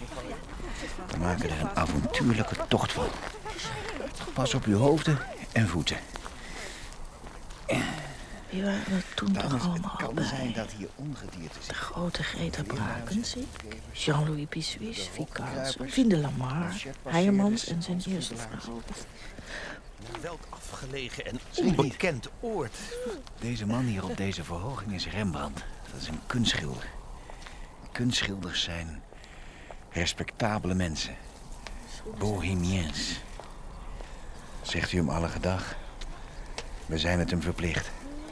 We 1.11 1.17
maken 1.19 1.51
er 1.51 1.61
een 1.61 1.77
avontuurlijke 1.77 2.57
tocht 2.69 2.93
van. 2.93 3.07
Pas 4.35 4.55
op 4.55 4.65
uw 4.65 4.79
hoofden 4.79 5.19
en 5.53 5.69
voeten. 5.69 5.97
Wie 8.51 8.65
waren 8.65 8.93
er 8.93 9.05
toen 9.15 9.33
toch 9.33 9.69
allemaal 9.69 9.97
kan 9.97 10.15
bij? 10.15 10.25
zijn 10.25 10.53
dat 10.53 10.73
hier 10.73 10.89
ongedierte 10.95 11.59
De 11.67 11.75
grote 11.75 12.23
Greta 12.23 12.63
Brakensie, 12.63 13.47
Jean-Louis 13.93 14.47
Pissuis, 14.49 15.09
Vicaus, 15.13 15.77
Fien 15.89 16.09
de 16.09 16.17
Lamar, 16.17 16.73
Heijermans 17.03 17.67
en 17.67 17.83
zijn 17.83 18.03
eerste 18.09 18.37
vrouw. 18.37 18.81
Welk 20.21 20.41
afgelegen 20.51 21.27
en 21.27 21.41
onbekend 21.57 22.29
oord. 22.41 22.77
Deze 23.41 23.67
man 23.67 23.85
hier 23.85 24.05
op 24.05 24.17
deze 24.17 24.45
verhoging 24.45 24.93
is 24.95 25.09
Rembrandt. 25.09 25.65
Dat 25.93 26.01
is 26.01 26.09
een 26.09 26.21
kunstschilder. 26.27 26.87
Kunstschilders 27.93 28.63
zijn 28.63 29.03
respectabele 29.91 30.75
mensen. 30.75 31.17
Bohemiens. 32.19 33.21
Zegt 34.63 34.93
u 34.93 34.97
hem 34.97 35.09
alle 35.09 35.29
gedag? 35.29 35.75
We 36.87 36.99
zijn 36.99 37.19
het 37.19 37.31
hem 37.31 37.43
verplicht. 37.43 37.91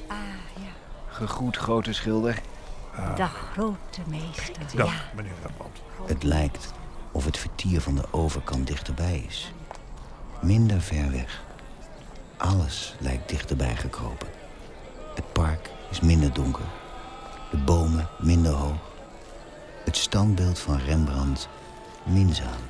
Ah, 0.09 0.17
ja. 0.57 0.71
Gegroet, 1.09 1.57
grote 1.57 1.93
schilder. 1.93 2.41
Dag, 3.17 3.51
grote 3.53 4.01
meester. 4.07 4.77
Dag, 4.77 4.93
Ja. 4.93 5.11
meneer 5.15 5.33
Rembrandt. 5.43 5.81
Het 6.07 6.23
lijkt 6.23 6.73
of 7.13 7.25
het 7.25 7.39
vertier 7.39 7.81
van 7.81 7.95
de 7.95 8.05
overkant 8.13 8.67
dichterbij 8.67 9.25
is. 9.29 9.53
Minder 10.43 10.81
ver 10.83 11.11
weg. 11.11 11.43
Alles 12.45 12.95
lijkt 12.99 13.29
dichterbij 13.29 13.77
gekropen. 13.77 14.29
Het 15.15 15.33
park 15.33 15.71
is 15.91 16.01
minder 16.01 16.33
donker. 16.33 16.65
De 17.51 17.57
bomen 17.57 18.09
minder 18.19 18.53
hoog. 18.53 18.91
Het 19.85 19.97
standbeeld 19.97 20.59
van 20.59 20.79
Rembrandt 20.79 21.49
minzaam. 22.03 22.61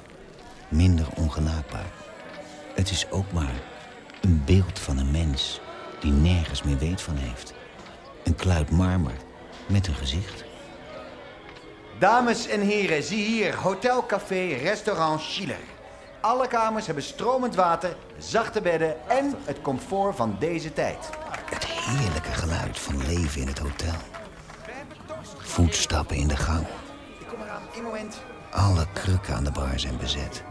Minder 0.69 1.07
ongenaakbaar. 1.17 1.91
Het 2.75 2.91
is 2.91 3.11
ook 3.11 3.33
maar 3.33 3.63
een 4.21 4.43
beeld 4.45 4.79
van 4.79 4.99
een 4.99 5.11
mens 5.11 5.61
die 6.01 6.13
nergens 6.13 6.63
meer 6.63 6.79
weet 6.79 7.01
van 7.01 7.17
heeft. 7.17 7.55
Een 8.25 8.35
kluit 8.35 8.71
marmer 8.71 9.17
met 9.67 9.87
een 9.87 9.95
gezicht. 9.95 10.45
Dames 11.99 12.47
en 12.49 12.61
heren, 12.61 13.03
zie 13.03 13.25
hier 13.25 13.57
hotelcafé 13.57 14.57
restaurant 14.63 15.21
Schiller. 15.21 15.74
Alle 16.25 16.47
kamers 16.47 16.87
hebben 16.87 17.05
stromend 17.05 17.55
water, 17.55 17.97
zachte 18.19 18.61
bedden 18.61 19.09
en 19.09 19.35
het 19.45 19.61
comfort 19.61 20.17
van 20.17 20.37
deze 20.39 20.73
tijd. 20.73 21.11
Het 21.51 21.65
heerlijke 21.65 22.31
geluid 22.33 22.79
van 22.79 23.07
leven 23.07 23.41
in 23.41 23.47
het 23.47 23.59
hotel. 23.59 23.95
Voetstappen 25.39 26.17
in 26.17 26.29
de 26.29 26.37
gang. 26.37 26.67
Ik 27.21 27.27
kom 27.27 27.43
eraan, 27.43 27.63
één 27.75 27.83
moment. 27.83 28.23
Alle 28.51 28.87
krukken 28.93 29.35
aan 29.35 29.45
de 29.45 29.51
bar 29.51 29.79
zijn 29.79 29.97
bezet. 29.97 30.43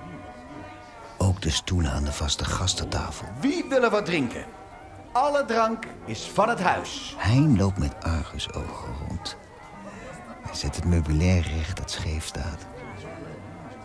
Ook 1.18 1.42
de 1.42 1.50
stoelen 1.50 1.92
aan 1.92 2.03
de 2.03 2.13
vaste 2.13 2.46
gastentafel. 2.46 3.27
Wie 3.39 3.65
wil 3.70 3.84
er 3.84 3.89
wat 3.89 4.06
drinken? 4.06 4.46
Alle 5.12 5.46
drank 5.46 5.86
is 6.06 6.30
van 6.34 6.50
het 6.50 6.60
huis. 6.60 7.15
Hein 7.18 7.58
loopt 7.58 7.77
met 7.77 7.94
argusogen 8.03 8.96
rond. 9.08 9.38
Hij 10.42 10.56
zet 10.56 10.75
het 10.75 10.86
meubilair 10.86 11.42
recht 11.42 11.77
dat 11.77 11.92
scheef 11.92 12.25
staat. 12.25 12.65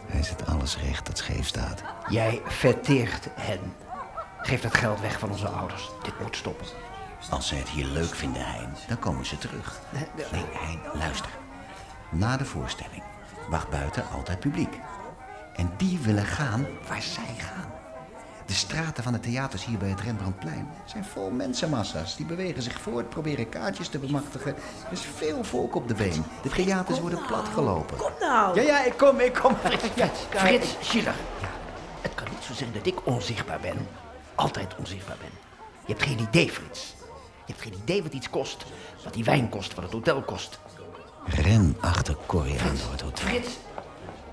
Hij 0.08 0.22
zet 0.22 0.46
alles 0.46 0.78
recht 0.78 1.06
dat 1.06 1.18
scheef 1.18 1.46
staat. 1.46 1.82
Jij 2.08 2.40
verteert 2.44 3.28
hen. 3.34 3.60
Geef 4.42 4.60
dat 4.60 4.76
geld 4.76 5.00
weg 5.00 5.18
van 5.18 5.30
onze 5.30 5.48
ouders. 5.48 5.90
Dit 6.02 6.20
moet 6.20 6.36
stoppen. 6.36 6.66
Als 7.30 7.48
ze 7.48 7.54
het 7.54 7.68
hier 7.68 7.84
leuk 7.86 8.14
vinden, 8.14 8.44
Hein, 8.44 8.70
dan 8.88 8.98
komen 8.98 9.26
ze 9.26 9.38
terug. 9.38 9.80
Nee, 10.32 10.44
Hein, 10.52 10.80
luister. 10.94 11.30
Na 12.10 12.36
de 12.36 12.44
voorstelling 12.44 13.02
wacht 13.48 13.70
buiten 13.70 14.04
altijd 14.10 14.40
publiek. 14.40 14.78
En 15.54 15.72
die 15.76 15.98
willen 15.98 16.26
gaan 16.26 16.66
waar 16.88 17.02
zij 17.02 17.34
gaan. 17.38 17.77
De 18.48 18.54
straten 18.54 19.02
van 19.02 19.12
de 19.12 19.20
theaters 19.20 19.64
hier 19.64 19.78
bij 19.78 19.88
het 19.88 20.00
Rembrandtplein 20.00 20.68
zijn 20.84 21.04
vol 21.04 21.30
mensenmassa's. 21.30 22.16
Die 22.16 22.26
bewegen 22.26 22.62
zich 22.62 22.80
voort, 22.80 23.08
proberen 23.08 23.48
kaartjes 23.48 23.88
te 23.88 23.98
bemachtigen. 23.98 24.54
Er 24.86 24.92
is 24.92 25.00
veel 25.00 25.44
volk 25.44 25.74
op 25.74 25.88
de 25.88 25.94
been. 25.94 26.24
De 26.42 26.48
theaters 26.48 27.00
worden 27.00 27.26
platgelopen. 27.26 27.96
Kom 27.96 28.12
nou. 28.20 28.60
Ja, 28.60 28.62
ja, 28.66 28.84
ik 28.84 28.96
kom, 28.96 29.20
ik 29.20 29.34
kom. 29.34 29.56
Ja, 29.94 30.08
Frits 30.30 30.76
Schiller. 30.80 31.14
Ja, 31.40 31.48
het 32.00 32.14
kan 32.14 32.26
niet 32.30 32.42
zo 32.42 32.52
zijn 32.54 32.72
dat 32.72 32.86
ik 32.86 33.06
onzichtbaar 33.06 33.60
ben. 33.60 33.88
Altijd 34.34 34.76
onzichtbaar 34.78 35.16
ben. 35.20 35.30
Je 35.86 35.92
hebt 35.92 36.02
geen 36.02 36.18
idee, 36.20 36.50
Frits. 36.50 36.94
Je 37.44 37.52
hebt 37.52 37.62
geen 37.62 37.80
idee 37.82 38.02
wat 38.02 38.12
iets 38.12 38.30
kost. 38.30 38.64
Wat 39.04 39.14
die 39.14 39.24
wijn 39.24 39.48
kost, 39.48 39.74
wat 39.74 39.84
het 39.84 39.92
hotel 39.92 40.22
kost. 40.22 40.58
Ren 41.24 41.76
achter 41.80 42.16
Corrie 42.26 42.60
aan 42.60 42.76
door 42.82 42.92
het 42.92 43.00
hotel. 43.00 43.26
Frits, 43.28 43.56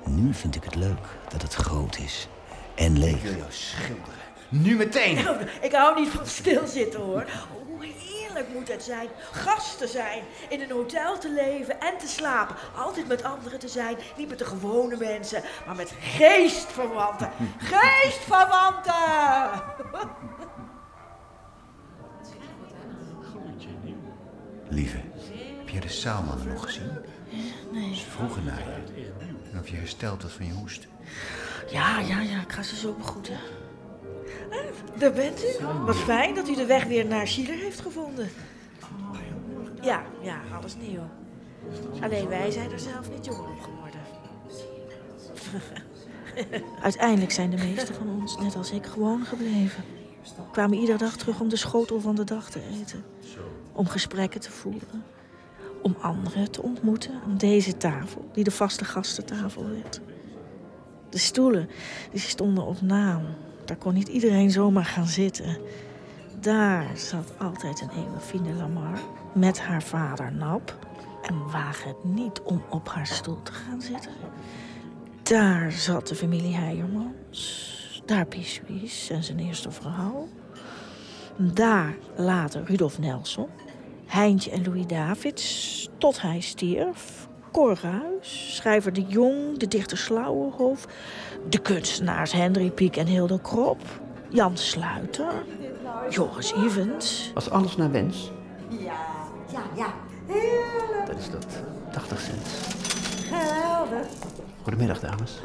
Nu 0.05 0.33
vind 0.33 0.55
ik 0.55 0.63
het 0.63 0.75
leuk 0.75 1.07
dat 1.29 1.41
het 1.41 1.53
groot 1.53 1.97
is 1.97 2.27
en 2.75 2.99
leeg. 2.99 3.15
Ik 3.15 3.21
wil 3.21 3.37
jou 3.37 3.51
schilderen. 3.51 4.13
Nu 4.49 4.75
meteen. 4.75 5.15
Nou, 5.15 5.37
Ik 5.61 5.71
hou 5.71 5.99
niet 5.99 6.09
van 6.09 6.25
stilzitten 6.25 6.99
hoor. 6.99 7.25
Hoe 7.67 7.85
heerlijk 7.85 8.47
moet 8.53 8.67
het 8.67 8.83
zijn 8.83 9.07
gast 9.31 9.77
te 9.77 9.87
zijn, 9.87 10.23
in 10.49 10.61
een 10.61 10.71
hotel 10.71 11.17
te 11.17 11.31
leven 11.31 11.79
en 11.79 11.97
te 11.97 12.07
slapen. 12.07 12.55
Altijd 12.75 13.07
met 13.07 13.23
anderen 13.23 13.59
te 13.59 13.67
zijn, 13.67 13.97
niet 14.17 14.29
met 14.29 14.39
de 14.39 14.45
gewone 14.45 14.97
mensen, 14.97 15.43
maar 15.65 15.75
met 15.75 15.93
geestverwanten. 15.99 17.29
Geestverwanten! 17.71 19.63
Lieve, 24.69 24.97
heb 25.57 25.69
jij 25.69 25.79
de 25.79 25.89
zaalmannen 25.89 26.47
nog 26.47 26.63
gezien? 26.63 26.91
Nee. 27.71 27.95
Ze 27.95 28.05
vroegen 28.09 28.43
naar 28.43 28.59
je. 28.59 29.11
En 29.51 29.59
of 29.59 29.67
je 29.69 29.75
hersteld 29.75 30.23
was 30.23 30.31
van 30.31 30.45
je 30.45 30.51
hoest. 30.53 30.87
Ja, 31.67 31.99
ja, 31.99 32.21
ja, 32.21 32.41
ik 32.41 32.51
ga 32.51 32.63
ze 32.63 32.75
zo 32.75 32.93
begroeten. 32.93 33.37
Ah, 34.51 34.99
Daar 34.99 35.13
bent 35.13 35.43
u. 35.43 35.65
Wat 35.85 35.95
fijn 35.95 36.35
dat 36.35 36.49
u 36.49 36.55
de 36.55 36.65
weg 36.65 36.83
weer 36.83 37.05
naar 37.05 37.27
Schiller 37.27 37.55
heeft 37.55 37.79
gevonden. 37.79 38.29
Ja, 39.81 40.03
ja, 40.21 40.39
alles 40.53 40.75
nieuw. 40.75 41.09
Alleen 42.01 42.27
wij 42.27 42.51
zijn 42.51 42.71
er 42.71 42.79
zelf 42.79 43.09
niet 43.09 43.25
jong 43.25 43.39
op 43.39 43.61
geworden. 43.61 43.99
Uiteindelijk 46.83 47.31
zijn 47.31 47.49
de 47.49 47.57
meesten 47.57 47.95
van 47.95 48.09
ons, 48.09 48.37
net 48.37 48.55
als 48.55 48.71
ik, 48.71 48.85
gewoon 48.85 49.25
gebleven. 49.25 49.83
Kwamen 50.51 50.77
iedere 50.77 50.97
dag 50.97 51.17
terug 51.17 51.39
om 51.39 51.49
de 51.49 51.55
schotel 51.55 51.99
van 51.99 52.15
de 52.15 52.23
dag 52.23 52.49
te 52.49 52.61
eten. 52.81 53.03
Om 53.73 53.87
gesprekken 53.87 54.41
te 54.41 54.51
voeren. 54.51 55.03
Om 55.81 55.95
anderen 56.01 56.51
te 56.51 56.61
ontmoeten 56.61 57.21
aan 57.25 57.37
deze 57.37 57.77
tafel, 57.77 58.29
die 58.33 58.43
de 58.43 58.51
vaste 58.51 58.85
gastentafel 58.85 59.69
werd. 59.69 60.01
De 61.15 61.21
stoelen 61.21 61.69
die 62.11 62.19
stonden 62.19 62.65
op 62.65 62.81
naam. 62.81 63.23
Daar 63.65 63.77
kon 63.77 63.93
niet 63.93 64.07
iedereen 64.07 64.51
zomaar 64.51 64.85
gaan 64.85 65.07
zitten. 65.07 65.57
Daar 66.39 66.97
zat 66.97 67.33
altijd 67.37 67.81
een 67.81 67.89
Ewefine 67.89 68.53
Lamar 68.53 68.99
met 69.33 69.61
haar 69.61 69.83
vader 69.83 70.33
Nap. 70.33 70.77
En 71.21 71.51
waag 71.51 71.83
het 71.83 72.03
niet 72.03 72.41
om 72.41 72.63
op 72.69 72.87
haar 72.89 73.07
stoel 73.07 73.41
te 73.43 73.51
gaan 73.51 73.81
zitten. 73.81 74.11
Daar 75.23 75.71
zat 75.71 76.07
de 76.07 76.15
familie 76.15 76.55
Heijermans. 76.55 78.01
Daar 78.05 78.25
Pissuis 78.25 79.09
en 79.09 79.23
zijn 79.23 79.39
eerste 79.39 79.71
vrouw. 79.71 80.27
Daar 81.37 81.95
later 82.15 82.63
Rudolf 82.65 82.99
Nelson. 82.99 83.47
Heintje 84.05 84.51
en 84.51 84.63
Louis 84.63 84.87
Davids, 84.87 85.89
tot 85.97 86.21
hij 86.21 86.39
stierf. 86.39 87.27
Cor 87.55 87.77
schrijver 88.21 88.93
De 88.93 89.05
Jong, 89.07 89.57
de 89.57 89.67
dichter 89.67 89.97
Slauwenhof... 89.97 90.87
de 91.49 91.57
kunstenaars 91.57 92.31
Hendrik 92.31 92.75
Pieck 92.75 92.95
en 92.95 93.07
Hilde 93.07 93.41
Krop... 93.41 93.81
Jan 94.29 94.57
Sluiter, 94.57 95.33
Joris 96.09 96.53
Evans... 96.53 97.31
was 97.33 97.49
alles 97.49 97.75
naar 97.75 97.91
wens? 97.91 98.31
Ja, 98.69 98.93
ja, 99.51 99.61
ja. 99.75 99.93
Heerlijk. 100.27 101.07
Dat 101.07 101.17
is 101.17 101.29
dat 101.29 101.45
80 101.91 102.19
cent. 102.19 102.47
Geweldig. 103.27 104.07
Goedemiddag, 104.61 104.99
dames. 104.99 105.41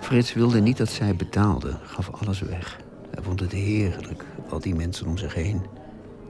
Frits 0.00 0.32
wilde 0.34 0.60
niet 0.60 0.76
dat 0.76 0.88
zij 0.88 1.16
betaalde, 1.16 1.76
gaf 1.82 2.10
alles 2.20 2.40
weg. 2.40 2.80
Hij 3.10 3.22
vond 3.22 3.40
het 3.40 3.52
heerlijk, 3.52 4.24
al 4.48 4.60
die 4.60 4.74
mensen 4.74 5.06
om 5.06 5.18
zich 5.18 5.34
heen. 5.34 5.66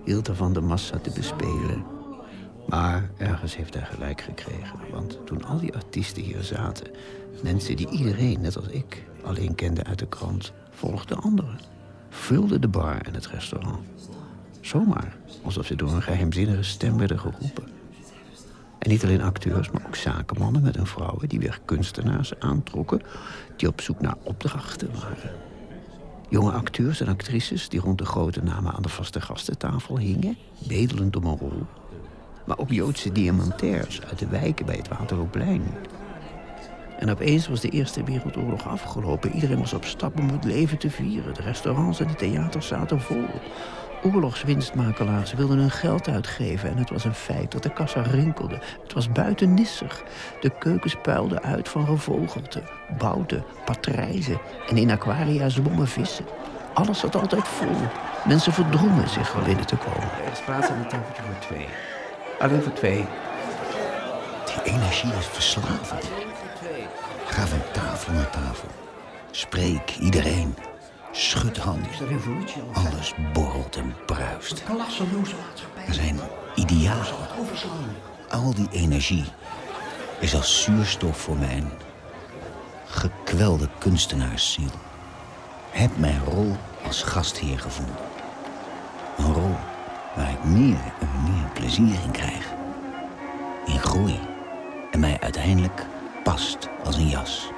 Hield 0.05 0.29
ervan 0.29 0.53
de 0.53 0.61
massa 0.61 0.99
te 0.99 1.11
bespelen. 1.11 1.96
Maar 2.69 3.11
ergens 3.17 3.57
heeft 3.57 3.75
hij 3.75 3.85
gelijk 3.85 4.21
gekregen. 4.21 4.79
Want 4.91 5.19
toen 5.27 5.45
al 5.45 5.59
die 5.59 5.75
artiesten 5.75 6.23
hier 6.23 6.43
zaten... 6.43 6.87
mensen 7.43 7.77
die 7.77 7.91
iedereen, 7.91 8.41
net 8.41 8.57
als 8.57 8.67
ik, 8.67 9.05
alleen 9.23 9.55
kende 9.55 9.85
uit 9.85 9.99
de 9.99 10.09
krant... 10.09 10.53
volgden 10.71 11.23
anderen. 11.23 11.59
Vulden 12.09 12.61
de 12.61 12.69
bar 12.69 13.01
en 13.01 13.15
het 13.15 13.27
restaurant. 13.27 13.87
Zomaar, 14.61 15.17
alsof 15.43 15.67
ze 15.67 15.77
door 15.77 15.93
een 15.93 16.03
geheimzinnige 16.03 16.63
stem 16.63 16.99
werden 16.99 17.19
geroepen. 17.19 17.65
En 18.79 18.91
niet 18.91 19.05
alleen 19.05 19.23
acteurs, 19.23 19.71
maar 19.71 19.87
ook 19.87 19.97
zakenmannen 19.97 20.63
met 20.63 20.77
hun 20.77 20.87
vrouwen... 20.87 21.29
die 21.29 21.39
weer 21.39 21.61
kunstenaars 21.65 22.39
aantrokken... 22.39 23.03
die 23.57 23.69
op 23.69 23.81
zoek 23.81 24.01
naar 24.01 24.17
opdrachten 24.23 24.91
waren. 24.93 25.31
Jonge 26.29 26.53
acteurs 26.53 27.01
en 27.01 27.09
actrices 27.09 27.69
die 27.69 27.81
rond 27.81 27.99
de 27.99 28.05
grote 28.05 28.43
namen 28.43 28.73
aan 28.73 28.83
de 28.83 28.89
vaste 28.89 29.21
gastentafel 29.21 29.99
hingen... 29.99 30.37
bedelend 30.69 31.17
om 31.17 31.25
een 31.25 31.39
rol. 31.39 31.67
Maar 32.47 32.59
ook 32.59 32.71
Joodse 32.71 33.13
diamantairs 33.13 34.01
uit 34.03 34.19
de 34.19 34.27
wijken 34.27 34.67
bij 34.67 34.77
het 34.77 34.89
Waterlooplein. 34.89 35.65
En 36.99 37.11
opeens 37.11 37.49
was 37.49 37.61
de 37.61 37.69
Eerste 37.69 38.05
Wereldoorlog 38.05 38.69
afgelopen. 38.69 39.33
Iedereen 39.33 39.59
was 39.59 39.73
op 39.73 39.85
stap 39.85 40.19
om 40.19 40.29
het 40.29 40.45
leven 40.45 40.79
te 40.79 40.91
vieren. 40.91 41.35
De 41.35 41.43
restaurants 41.43 42.01
en 42.01 42.07
de 42.07 42.15
theaters 42.15 42.67
zaten 42.67 43.01
vol. 43.01 43.25
Oorlogswinstmakelaars 44.03 45.33
wilden 45.33 45.59
hun 45.59 45.71
geld 45.71 46.09
uitgeven 46.09 46.71
en 46.71 46.77
het 46.77 46.91
was 46.91 47.05
een 47.05 47.15
feit 47.15 47.53
dat 47.53 47.63
de 47.63 47.73
kassa 47.73 48.03
rinkelde. 48.03 48.59
Het 48.83 48.93
was 48.93 49.13
buiten 49.13 49.55
nissig. 49.55 50.03
De 50.41 50.51
keukens 50.59 50.97
puilden 51.03 51.43
uit 51.43 51.69
van 51.69 51.87
gevogelte, 51.87 52.63
bouten, 52.99 53.45
patrijzen 53.65 54.41
en 54.69 54.77
in 54.77 54.91
aquaria 54.91 55.49
zwommen 55.49 55.89
vissen. 55.89 56.25
Alles 56.75 56.99
zat 56.99 57.17
altijd 57.17 57.49
vol. 57.49 57.77
Mensen 58.27 58.53
verdrongen 58.53 59.09
zich 59.09 59.33
wel 59.33 59.45
binnen 59.45 59.67
te 59.67 59.77
komen. 59.77 60.11
Er 60.25 60.33
is 60.33 60.41
plaats 60.45 60.69
aan 60.69 60.79
het 60.79 60.91
tafeltje 60.91 61.23
voor 61.23 61.39
twee. 61.39 61.67
Alleen 62.39 62.63
voor 62.63 62.73
twee. 62.73 63.05
Die 64.45 64.73
energie 64.75 65.13
is 65.19 65.27
verslavend. 65.27 66.11
Ga 67.27 67.47
van 67.47 67.63
tafel 67.73 68.13
naar 68.13 68.31
tafel. 68.31 68.69
Spreek 69.31 69.97
iedereen. 70.01 70.57
Schud 71.13 71.57
handen. 71.57 71.91
Alles 72.73 73.15
borrelt 73.33 73.77
en 73.77 73.95
bruist. 74.07 74.63
Er 75.87 75.95
zijn 75.95 76.21
idealen. 76.55 77.07
Al 78.29 78.55
die 78.55 78.69
energie 78.71 79.25
is 80.19 80.35
als 80.35 80.63
zuurstof 80.63 81.17
voor 81.19 81.37
mijn 81.37 81.71
gekwelde 82.87 83.69
kunstenaarsziel. 83.79 84.71
Heb 85.71 85.91
mijn 85.97 86.25
rol 86.25 86.57
als 86.85 87.03
gastheer 87.03 87.59
gevonden. 87.59 87.97
Een 89.19 89.33
rol 89.33 89.57
waar 90.17 90.31
ik 90.31 90.45
meer 90.45 90.79
en 91.01 91.09
meer 91.23 91.49
plezier 91.53 91.95
in 92.05 92.11
krijg. 92.11 92.55
In 93.67 93.79
groei. 93.79 94.21
En 94.91 95.01
mij 95.01 95.21
uiteindelijk 95.21 95.87
past 96.23 96.69
als 96.85 96.97
een 96.97 97.09
jas. 97.09 97.51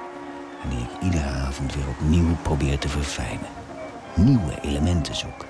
En 0.63 0.69
die 0.69 0.79
ik 0.79 1.01
iedere 1.01 1.29
avond 1.29 1.75
weer 1.75 1.87
opnieuw 1.87 2.35
probeer 2.41 2.79
te 2.79 2.89
verfijnen. 2.89 3.47
Nieuwe 4.13 4.61
elementen 4.61 5.15
zoek. 5.15 5.45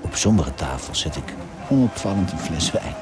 Op 0.00 0.14
sommige 0.14 0.54
tafels 0.54 1.00
zet 1.00 1.16
ik 1.16 1.34
onopvallend 1.68 2.32
een 2.32 2.38
fles 2.38 2.70
wijn. 2.70 2.94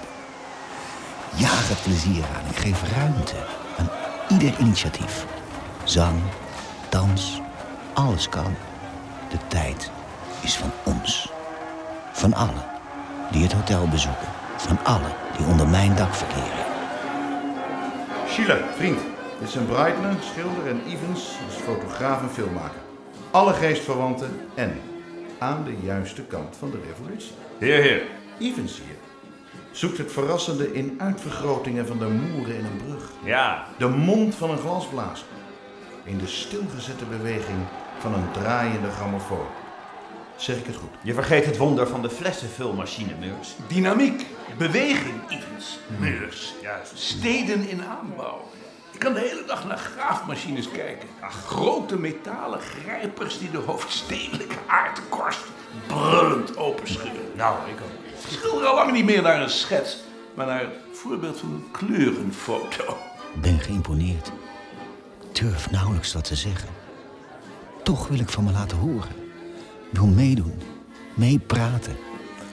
Jaag 1.35 1.69
het 1.69 1.83
plezier 1.83 2.25
aan. 2.25 2.51
Ik 2.51 2.57
geef 2.57 2.83
ruimte 2.97 3.37
aan 3.79 3.89
ieder 4.29 4.59
initiatief. 4.59 5.27
Zang, 5.85 6.21
dans, 6.89 7.41
alles 7.93 8.29
kan. 8.29 8.55
De 9.29 9.39
tijd 9.49 9.91
is 10.41 10.57
van 10.57 10.71
ons. 10.85 11.31
Van 12.13 12.35
allen 12.35 12.78
die 13.31 13.43
het 13.43 13.53
hotel 13.53 13.89
bezoeken. 13.89 14.29
Van 14.57 14.79
allen 14.85 15.13
die 15.37 15.47
onder 15.47 15.69
mijn 15.69 15.97
dak 15.97 16.15
verkeren. 16.15 16.67
Schiller, 18.29 18.65
vriend. 18.77 19.01
Dit 19.41 19.51
zijn 19.51 19.67
Breitner, 19.67 20.15
schilder 20.21 20.67
en 20.67 20.81
Evans 20.87 21.37
als 21.47 21.55
fotograaf 21.55 22.23
en 22.23 22.31
filmmaker. 22.31 22.81
Alle 23.31 23.53
geestverwanten 23.53 24.41
en 24.55 24.81
aan 25.39 25.65
de 25.65 25.77
juiste 25.83 26.23
kant 26.23 26.57
van 26.59 26.71
de 26.71 26.81
revolutie. 26.89 27.33
Heer, 27.59 27.83
heer. 27.83 28.03
Evans 28.39 28.81
hier 28.85 28.97
zoekt 29.79 29.99
het 29.99 30.13
verrassende 30.13 30.73
in 30.73 30.95
uitvergrotingen 30.99 31.87
van 31.87 31.99
de 31.99 32.09
moeren 32.09 32.57
in 32.57 32.65
een 32.65 32.81
brug. 32.87 33.11
Ja. 33.25 33.65
De 33.79 33.89
mond 33.89 34.35
van 34.35 34.51
een 34.51 34.59
glasblazer. 34.59 35.27
In 36.05 36.19
de 36.19 36.27
stilgezette 36.27 37.05
beweging 37.05 37.59
van 37.99 38.15
een 38.15 38.31
draaiende 38.33 38.91
grammofoon. 38.91 39.47
Zeg 40.39 40.57
ik 40.57 40.67
het 40.67 40.77
goed? 40.77 40.91
Je 41.03 41.15
vergeet 41.15 41.45
het 41.45 41.57
wonder 41.57 41.89
van 41.89 42.03
de 42.03 42.11
flessenvulmachine, 42.11 43.13
Meurs. 43.21 43.55
Dynamiek, 43.67 44.27
beweging, 44.59 45.21
Evans. 45.29 45.79
Meurs, 45.99 46.55
juist. 46.63 46.99
Steden 46.99 47.69
in 47.69 47.83
aanbouw. 47.83 48.49
Je 48.93 48.99
kan 48.99 49.15
de 49.15 49.21
hele 49.21 49.45
dag 49.47 49.67
naar 49.67 49.79
graafmachines 49.79 50.71
kijken. 50.71 51.09
Grote 51.47 51.99
metalen 51.99 52.61
grijpers 52.61 53.39
die 53.39 53.51
de 53.51 53.59
hoofdstedelijke 53.59 54.57
aardkorst 54.67 55.45
brullend 55.87 56.57
openschudden. 56.57 57.23
Nou, 57.35 57.71
ik 57.71 57.77
schilder 58.29 58.67
al 58.67 58.75
lang 58.75 58.93
niet 58.93 59.05
meer 59.05 59.23
naar 59.23 59.43
een 59.43 59.51
schets, 59.51 59.99
maar 60.35 60.47
naar 60.47 60.61
het 60.61 60.75
voorbeeld 60.93 61.39
van 61.39 61.49
een 61.49 61.71
kleurenfoto. 61.71 62.97
Ik 63.35 63.41
ben 63.41 63.59
geïmponeerd. 63.59 64.33
Ik 65.29 65.41
durf 65.41 65.71
nauwelijks 65.71 66.13
wat 66.13 66.25
te 66.25 66.37
zeggen. 66.37 66.69
Toch 67.83 68.09
wil 68.09 68.19
ik 68.19 68.29
van 68.29 68.45
me 68.45 68.53
laten 68.53 68.79
horen. 68.79 69.28
Wil 69.91 70.07
meedoen, 70.07 70.61
meepraten, 71.15 71.97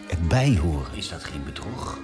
erbij 0.07 0.57
horen. 0.61 0.95
Is 0.95 1.09
dat 1.09 1.23
geen 1.23 1.43
bedrog? 1.43 1.99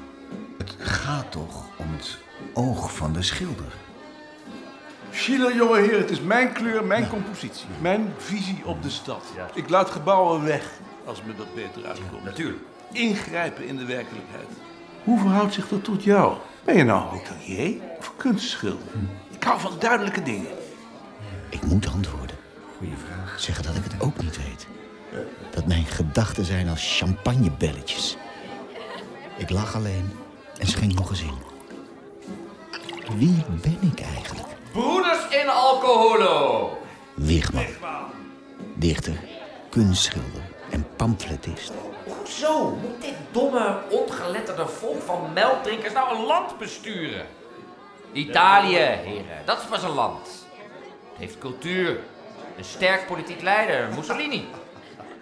Het 0.58 0.76
gaat 0.80 1.32
toch 1.32 1.66
om 1.78 1.86
het 1.92 2.18
oog 2.54 2.96
van 2.96 3.14
de 3.14 3.22
schilder. 3.22 3.74
Schiller, 5.12 5.56
jongeheer, 5.56 5.98
het 5.98 6.10
is 6.10 6.22
mijn 6.22 6.52
kleur, 6.52 6.86
mijn 6.86 7.08
compositie. 7.08 7.66
Mijn 7.82 8.14
visie 8.18 8.62
op 8.66 8.84
de 8.84 8.90
stad. 8.90 9.24
Ik 9.54 9.70
laat 9.70 9.90
gebouwen 9.90 10.44
weg, 10.44 10.72
als 11.06 11.22
me 11.24 11.36
dat 11.36 11.56
beter 11.56 11.86
uitkomt. 11.86 12.24
natuurlijk. 12.24 12.64
Ingrijpen 12.92 13.68
in 13.68 13.78
de 13.78 13.86
werkelijkheid. 13.86 14.48
Hoe 15.04 15.20
verhoudt 15.20 15.54
zich 15.54 15.68
dat 15.68 15.84
tot 15.84 16.04
jou? 16.04 16.38
Ben 16.64 16.78
je 16.78 16.84
nou 16.84 17.02
hotelier 17.02 17.76
of 17.98 18.14
kunstschilder? 18.18 18.88
Ik 19.30 19.44
hou 19.44 19.60
van 19.60 19.74
duidelijke 19.80 20.24
dingen. 20.24 20.52
Ik 21.50 21.66
moet 21.66 21.88
antwoorden. 21.88 22.36
Goeie 22.78 22.94
vraag. 23.06 23.40
Zeggen 23.40 23.64
dat 23.64 23.76
ik 23.76 23.84
het 23.84 24.02
ook 24.02 24.22
niet 24.22 24.38
weet. 24.38 24.68
Dat 25.52 25.68
mijn 25.68 25.86
gedachten 25.86 26.46
zijn 26.46 26.70
als 26.70 26.98
champagnebelletjes. 26.98 28.18
Ik 29.38 29.50
lach 29.50 29.76
alleen 29.76 30.12
en 30.58 30.68
schenk 30.68 30.94
nog 30.94 31.10
eens 31.10 31.22
in. 31.22 31.38
Wie 33.18 33.44
ben 33.62 33.78
ik 33.82 34.02
eigenlijk? 34.02 34.48
Broeders 34.72 35.28
in 35.30 35.50
alcoholo. 35.50 36.78
Wigman. 37.14 37.66
Dichter, 38.76 39.20
kunstschilder 39.70 40.42
en 40.70 40.88
pamfletist. 40.96 41.72
Zo 42.28 42.70
moet 42.70 43.02
dit 43.02 43.16
domme, 43.32 43.78
ongeletterde 43.90 44.68
volk 44.68 45.02
van 45.02 45.34
melkdrinkers 45.34 45.94
nou 45.94 46.16
een 46.16 46.26
land 46.26 46.58
besturen. 46.58 47.26
Italië, 48.12 48.76
heren, 48.78 49.46
dat 49.46 49.60
is 49.60 49.66
pas 49.66 49.84
een 49.84 49.94
land. 49.94 50.28
Het 51.12 51.18
heeft 51.18 51.38
cultuur. 51.38 52.00
Een 52.58 52.64
sterk 52.64 53.08
politiek 53.08 53.42
leider, 53.42 53.90
Mussolini. 53.96 54.46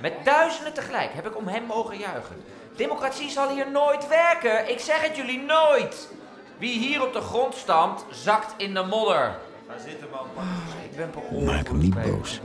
Met 0.02 0.14
duizenden 0.24 0.74
tegelijk 0.74 1.14
heb 1.14 1.28
ik 1.28 1.38
om 1.38 1.48
hem 1.48 1.64
mogen 1.64 1.98
juichen. 1.98 2.36
Democratie 2.76 3.30
zal 3.30 3.50
hier 3.50 3.72
nooit 3.72 4.08
werken. 4.08 4.70
Ik 4.70 4.80
zeg 4.80 5.02
het 5.02 5.16
jullie 5.16 5.40
nooit. 5.40 6.10
Wie 6.58 6.80
hier 6.80 7.06
op 7.06 7.14
de 7.14 7.22
grond 7.22 7.56
stampt, 7.56 8.06
zakt 8.10 8.54
in 8.58 8.74
de 8.74 8.84
modder. 8.84 9.38
Ga 9.68 9.80
zitten, 9.86 10.08
man. 10.12 10.46
Ik 10.90 10.98
ben 10.98 11.10
per 11.10 11.44
Maak 11.44 11.68
hem 11.68 11.78
niet 11.78 12.02
boos. 12.02 12.40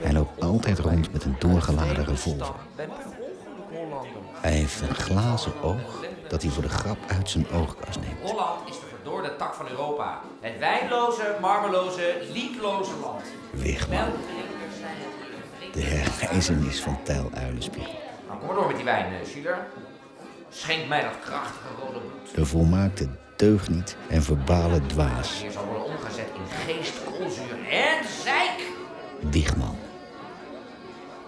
Hij 0.00 0.12
loopt 0.12 0.42
altijd 0.42 0.78
rond 0.78 1.12
met 1.12 1.24
een 1.24 1.36
doorgeladen 1.38 2.04
revolver. 2.04 2.54
Hij 4.40 4.52
heeft 4.52 4.80
een 4.80 4.94
glazen 4.94 5.52
oog 5.62 6.04
dat 6.28 6.42
hij 6.42 6.50
voor 6.50 6.62
de 6.62 6.68
grap 6.68 6.98
uit 7.06 7.30
zijn 7.30 7.46
oogkas 7.50 7.96
neemt. 7.96 8.30
Holland 8.30 8.68
is 8.68 8.80
de 8.80 8.86
verdorde 8.86 9.36
tak 9.36 9.54
van 9.54 9.68
Europa. 9.68 10.20
Het 10.40 10.58
wijnloze, 10.58 11.36
marmeloze, 11.40 12.22
liedloze 12.32 12.92
land. 13.02 13.22
Wigman. 13.50 14.12
De 15.74 15.82
herwijzenis 15.82 16.80
van 16.80 16.98
Tijl 17.02 17.30
Uilenspiegel. 17.34 17.92
Nou, 18.26 18.38
kom 18.38 18.46
maar 18.46 18.56
door 18.56 18.66
met 18.66 18.76
die 18.76 18.84
wijn, 18.84 19.12
eh, 19.12 19.28
Schiller. 19.28 19.66
Schenk 20.50 20.88
mij 20.88 21.02
dat 21.02 21.18
krachtige 21.20 21.68
rode 21.80 21.98
bloed. 21.98 22.34
De 22.34 22.46
volmaakte 22.46 23.08
deugniet 23.36 23.96
en 24.08 24.22
verbale 24.22 24.86
dwaas. 24.86 25.40
Hier 25.40 25.50
zal 25.50 25.64
worden 25.64 25.84
omgezet 25.84 26.26
in 26.34 26.74
geest, 26.74 27.04
koolzuur 27.04 27.68
en 27.70 28.04
zeik. 28.24 28.70
Wigman. 29.30 29.76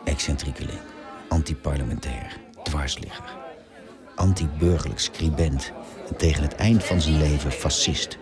Excentriekeling. 0.04 0.80
Antiparlementair. 1.28 2.36
Dwarsligger. 2.62 3.36
Anti-burgerlijk 4.14 5.00
scribent. 5.00 5.72
En 6.08 6.16
tegen 6.16 6.42
het 6.42 6.54
eind 6.54 6.84
van 6.84 7.00
zijn 7.00 7.18
leven 7.18 7.52
fascist. 7.52 8.18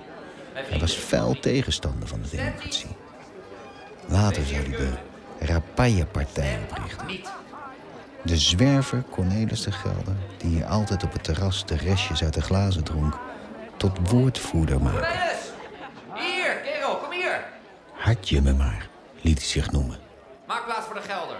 Hij 0.52 0.78
was 0.78 0.94
fel 0.94 1.38
tegenstander 1.40 2.08
van 2.08 2.22
de 2.22 2.36
democratie. 2.36 2.96
Later 4.06 4.44
zou 4.44 4.62
hij 4.62 4.76
de 4.76 4.92
Rapaya-partij 5.38 6.58
oprichten. 6.70 7.06
De 8.22 8.36
zwerver 8.36 9.04
Cornelis 9.10 9.62
de 9.62 9.72
Gelder, 9.72 10.16
die 10.36 10.50
hier 10.50 10.64
altijd 10.64 11.02
op 11.04 11.12
het 11.12 11.24
terras 11.24 11.66
de 11.66 11.76
restjes 11.76 12.22
uit 12.22 12.34
de 12.34 12.42
glazen 12.42 12.84
dronk, 12.84 13.18
tot 13.76 14.10
woordvoerder 14.10 14.80
maken. 14.80 15.00
Cornelis! 15.00 15.50
Hier, 16.14 16.56
kerel, 16.56 16.96
kom 16.96 17.10
hier. 17.12 17.44
Had 17.92 18.28
je 18.28 18.42
me 18.42 18.52
maar, 18.52 18.88
liet 19.20 19.38
hij 19.38 19.46
zich 19.46 19.70
noemen. 19.70 19.98
Maak 20.46 20.64
plaats 20.64 20.86
voor 20.86 20.94
de 20.94 21.00
gelder. 21.00 21.36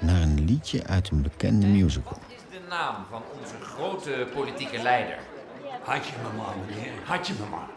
Naar 0.00 0.22
een 0.22 0.44
liedje 0.44 0.86
uit 0.86 1.10
een 1.10 1.22
bekende 1.22 1.66
musical. 1.66 2.18
Dit 2.28 2.36
is 2.36 2.58
de 2.58 2.66
naam 2.68 2.94
van 3.10 3.22
onze 3.40 3.54
grote 3.60 4.26
politieke 4.34 4.82
leider. 4.82 5.18
Had 5.82 6.06
je 6.06 6.12
me 6.22 6.36
maar, 6.36 6.54
meneer. 6.66 6.92
Had 7.04 7.26
je 7.26 7.32
me 7.40 7.46
maar. 7.50 7.68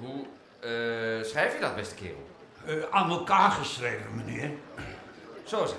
Hoe 0.00 0.24
eh, 0.60 1.24
schrijf 1.28 1.54
je 1.54 1.60
dat, 1.60 1.76
beste 1.76 1.94
kerel? 1.94 2.26
Eh, 2.66 2.74
aan 2.90 3.10
elkaar 3.10 3.50
geschreven, 3.50 4.14
meneer. 4.14 4.50
Zo 5.44 5.66
zeg. 5.66 5.76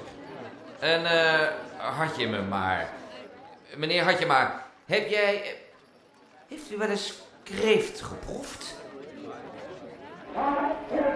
En 0.80 1.06
eh 1.06 1.48
had 1.78 2.16
je 2.18 2.28
me 2.28 2.42
maar. 2.42 2.90
Meneer, 3.76 4.04
had 4.04 4.20
je 4.20 4.26
maar. 4.26 4.64
Heb 4.86 5.08
jij. 5.10 5.42
eh, 5.42 5.48
Heeft 6.48 6.72
u 6.72 6.78
wel 6.78 6.88
eens 6.90 7.14
kreeft 7.44 8.02
geproefd? 8.02 8.76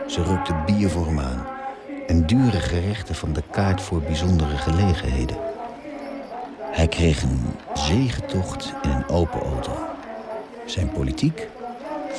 Ze 0.08 0.24
rukte 0.24 0.54
bier 0.66 0.90
voor 0.90 1.06
hem 1.06 1.20
aan. 1.20 1.48
En 2.08 2.26
dure 2.26 2.60
gerechten 2.60 3.16
van 3.16 3.34
de 3.34 3.44
kaart 3.52 3.82
voor 3.82 4.02
bijzondere 4.02 4.58
gelegenheden. 4.58 5.38
Hij 6.60 6.88
kreeg 6.88 7.22
een 7.24 7.56
zegentocht 7.74 8.74
in 8.82 8.90
een 8.90 9.08
open 9.10 9.42
auto. 9.42 9.72
Zijn 10.66 10.92
politiek? 10.92 11.48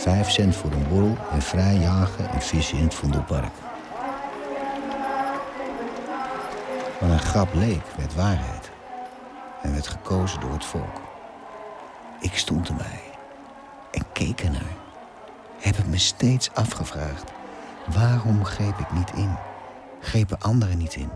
Vijf 0.00 0.30
cent 0.30 0.56
voor 0.56 0.72
een 0.72 0.88
borrel 0.88 1.16
en 1.32 1.42
vrij 1.42 1.76
jagen 1.76 2.30
en 2.30 2.42
vissen 2.42 2.78
in 2.78 2.84
het 2.84 2.94
Vondelpark. 2.94 3.52
Wat 7.00 7.10
een 7.10 7.18
grap 7.18 7.54
leek, 7.54 7.82
werd 7.96 8.14
waarheid. 8.14 8.70
En 9.62 9.72
werd 9.72 9.86
gekozen 9.86 10.40
door 10.40 10.52
het 10.52 10.64
volk. 10.64 11.00
Ik 12.20 12.36
stond 12.36 12.68
erbij 12.68 13.00
en 13.90 14.04
keek 14.12 14.40
ernaar. 14.40 14.76
Heb 15.58 15.76
ik 15.76 15.86
me 15.86 15.98
steeds 15.98 16.50
afgevraagd. 16.54 17.32
Waarom 17.94 18.44
greep 18.44 18.78
ik 18.78 18.92
niet 18.92 19.12
in? 19.14 19.36
Grepen 20.00 20.40
anderen 20.40 20.78
niet 20.78 20.94
in? 20.94 21.10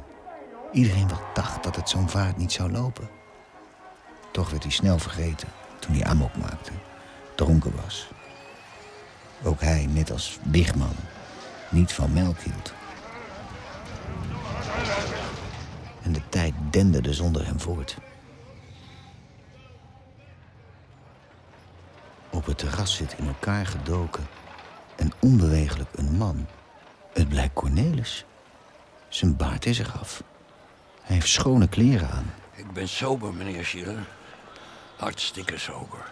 Iedereen 0.72 1.08
wel 1.08 1.22
dacht 1.34 1.62
dat 1.62 1.76
het 1.76 1.88
zo'n 1.88 2.08
vaart 2.08 2.36
niet 2.36 2.52
zou 2.52 2.70
lopen. 2.70 3.08
Toch 4.32 4.50
werd 4.50 4.62
hij 4.62 4.72
snel 4.72 4.98
vergeten 4.98 5.48
toen 5.78 5.94
hij 5.94 6.04
amok 6.04 6.36
maakte, 6.36 6.72
dronken 7.34 7.72
was. 7.84 8.08
Ook 9.44 9.60
hij, 9.60 9.86
net 9.86 10.10
als 10.10 10.38
Wigman, 10.42 10.96
niet 11.70 11.92
van 11.92 12.12
melk 12.12 12.38
hield. 12.38 12.72
En 16.02 16.12
de 16.12 16.28
tijd 16.28 16.54
denderde 16.70 17.12
zonder 17.12 17.46
hem 17.46 17.60
voort. 17.60 17.96
Op 22.30 22.46
het 22.46 22.58
terras 22.58 22.94
zit 22.94 23.14
in 23.18 23.26
elkaar 23.26 23.66
gedoken 23.66 24.26
en 24.96 25.12
onbewegelijk 25.20 25.90
een 25.94 26.16
man. 26.16 26.46
Het 27.12 27.28
blijkt 27.28 27.54
Cornelis. 27.54 28.24
Zijn 29.08 29.36
baard 29.36 29.66
is 29.66 29.78
eraf. 29.78 30.22
Hij 31.02 31.14
heeft 31.14 31.28
schone 31.28 31.68
kleren 31.68 32.10
aan. 32.10 32.32
Ik 32.54 32.72
ben 32.72 32.88
sober, 32.88 33.34
meneer 33.34 33.64
Schiller. 33.64 34.06
Hartstikke 34.96 35.58
sober. 35.58 36.10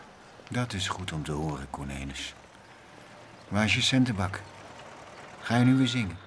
Dat 0.49 0.73
is 0.73 0.89
goed 0.89 1.13
om 1.13 1.25
te 1.25 1.33
horen, 1.33 1.71
Cornelis. 1.71 2.35
Waar 3.53 3.65
is 3.65 3.75
je 3.75 3.81
centenbak? 3.81 4.41
Ga 5.41 5.57
je 5.57 5.65
nu 5.65 5.75
weer 5.75 5.89
zingen? 5.89 6.19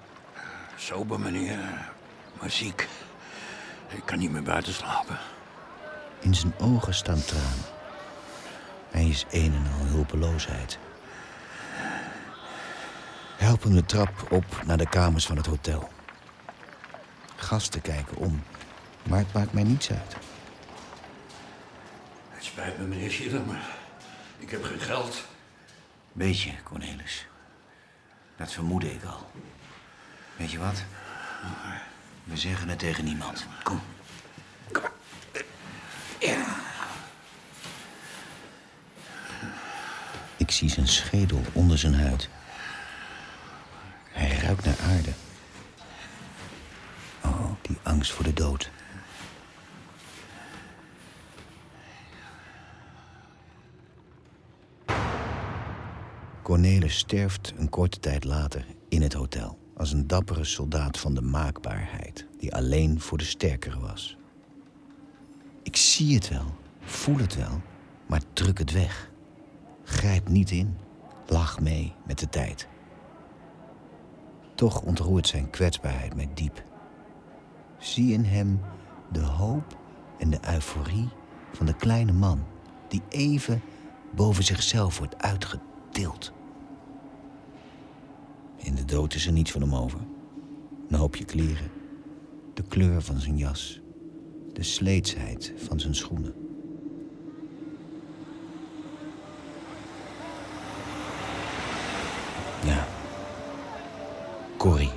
Sober, 0.76 1.20
meneer. 1.20 1.58
Maar 2.40 2.50
ziek. 2.50 2.88
Ik 3.88 4.02
kan 4.04 4.18
niet 4.18 4.30
meer 4.30 4.42
buiten 4.42 4.72
slapen. 4.72 5.18
In 6.20 6.34
zijn 6.34 6.54
ogen 6.58 6.94
staan 6.94 7.24
tranen. 7.24 7.64
Hij 8.90 9.08
is 9.08 9.24
een 9.30 9.54
en 9.54 9.72
al 9.80 9.86
hulpeloosheid. 9.86 10.78
Help 13.36 13.62
hem 13.62 13.74
de 13.74 13.84
trap 13.84 14.32
op 14.32 14.62
naar 14.66 14.78
de 14.78 14.88
kamers 14.88 15.26
van 15.26 15.36
het 15.36 15.46
hotel. 15.46 15.88
Gasten 17.36 17.80
kijken 17.80 18.16
om, 18.16 18.42
maar 19.02 19.18
het 19.18 19.32
maakt 19.32 19.52
mij 19.52 19.62
niets 19.62 19.90
uit. 19.90 20.16
Het 22.28 22.44
spijt 22.44 22.78
me, 22.78 22.84
meneer 22.84 23.10
Schiller, 23.10 23.46
maar 23.46 23.76
ik 24.38 24.50
heb 24.50 24.64
geen 24.64 24.80
geld. 24.80 25.24
Weet 26.16 26.40
je, 26.40 26.52
Cornelis. 26.62 27.26
Dat 28.36 28.52
vermoedde 28.52 28.94
ik 28.94 29.04
al. 29.04 29.30
Weet 30.36 30.50
je 30.50 30.58
wat? 30.58 30.84
We 32.24 32.36
zeggen 32.36 32.68
het 32.68 32.78
tegen 32.78 33.04
niemand. 33.04 33.46
Kom. 33.62 33.80
Ik 40.36 40.50
zie 40.50 40.70
zijn 40.70 40.88
schedel 40.88 41.42
onder 41.52 41.78
zijn 41.78 41.94
huid. 41.94 42.28
ruik 44.14 44.64
naar 44.64 44.78
aarde. 44.80 45.12
Oh, 47.20 47.50
die 47.62 47.78
angst 47.82 48.12
voor 48.12 48.24
de 48.24 48.32
dood. 48.32 48.70
Cornelis 56.46 56.98
sterft 56.98 57.54
een 57.56 57.68
korte 57.68 57.98
tijd 57.98 58.24
later 58.24 58.66
in 58.88 59.02
het 59.02 59.12
hotel. 59.12 59.58
Als 59.76 59.92
een 59.92 60.06
dappere 60.06 60.44
soldaat 60.44 60.98
van 60.98 61.14
de 61.14 61.20
maakbaarheid. 61.20 62.26
Die 62.38 62.54
alleen 62.54 63.00
voor 63.00 63.18
de 63.18 63.24
sterkere 63.24 63.78
was. 63.78 64.16
Ik 65.62 65.76
zie 65.76 66.14
het 66.14 66.28
wel, 66.28 66.54
voel 66.80 67.16
het 67.16 67.36
wel, 67.36 67.60
maar 68.06 68.20
druk 68.32 68.58
het 68.58 68.72
weg. 68.72 69.10
Grijp 69.84 70.28
niet 70.28 70.50
in. 70.50 70.76
Lach 71.26 71.60
mee 71.60 71.92
met 72.06 72.18
de 72.18 72.28
tijd. 72.28 72.68
Toch 74.54 74.82
ontroert 74.82 75.26
zijn 75.26 75.50
kwetsbaarheid 75.50 76.14
mij 76.14 76.28
diep. 76.34 76.62
Zie 77.78 78.12
in 78.12 78.24
hem 78.24 78.60
de 79.12 79.22
hoop 79.22 79.78
en 80.18 80.30
de 80.30 80.40
euforie 80.52 81.08
van 81.52 81.66
de 81.66 81.76
kleine 81.76 82.12
man 82.12 82.44
die 82.88 83.02
even 83.08 83.62
boven 84.14 84.44
zichzelf 84.44 84.98
wordt 84.98 85.22
uitgetild. 85.22 86.34
In 88.56 88.74
de 88.74 88.84
dood 88.84 89.14
is 89.14 89.26
er 89.26 89.32
niets 89.32 89.50
van 89.50 89.60
hem 89.60 89.74
over. 89.74 90.00
Een 90.88 90.98
hoopje 90.98 91.24
kleren, 91.24 91.70
de 92.54 92.62
kleur 92.62 93.02
van 93.02 93.20
zijn 93.20 93.36
jas, 93.36 93.80
de 94.52 94.62
sleetsheid 94.62 95.52
van 95.56 95.80
zijn 95.80 95.94
schoenen. 95.94 96.34
Ja, 102.64 102.86
Corrie. 104.56 104.92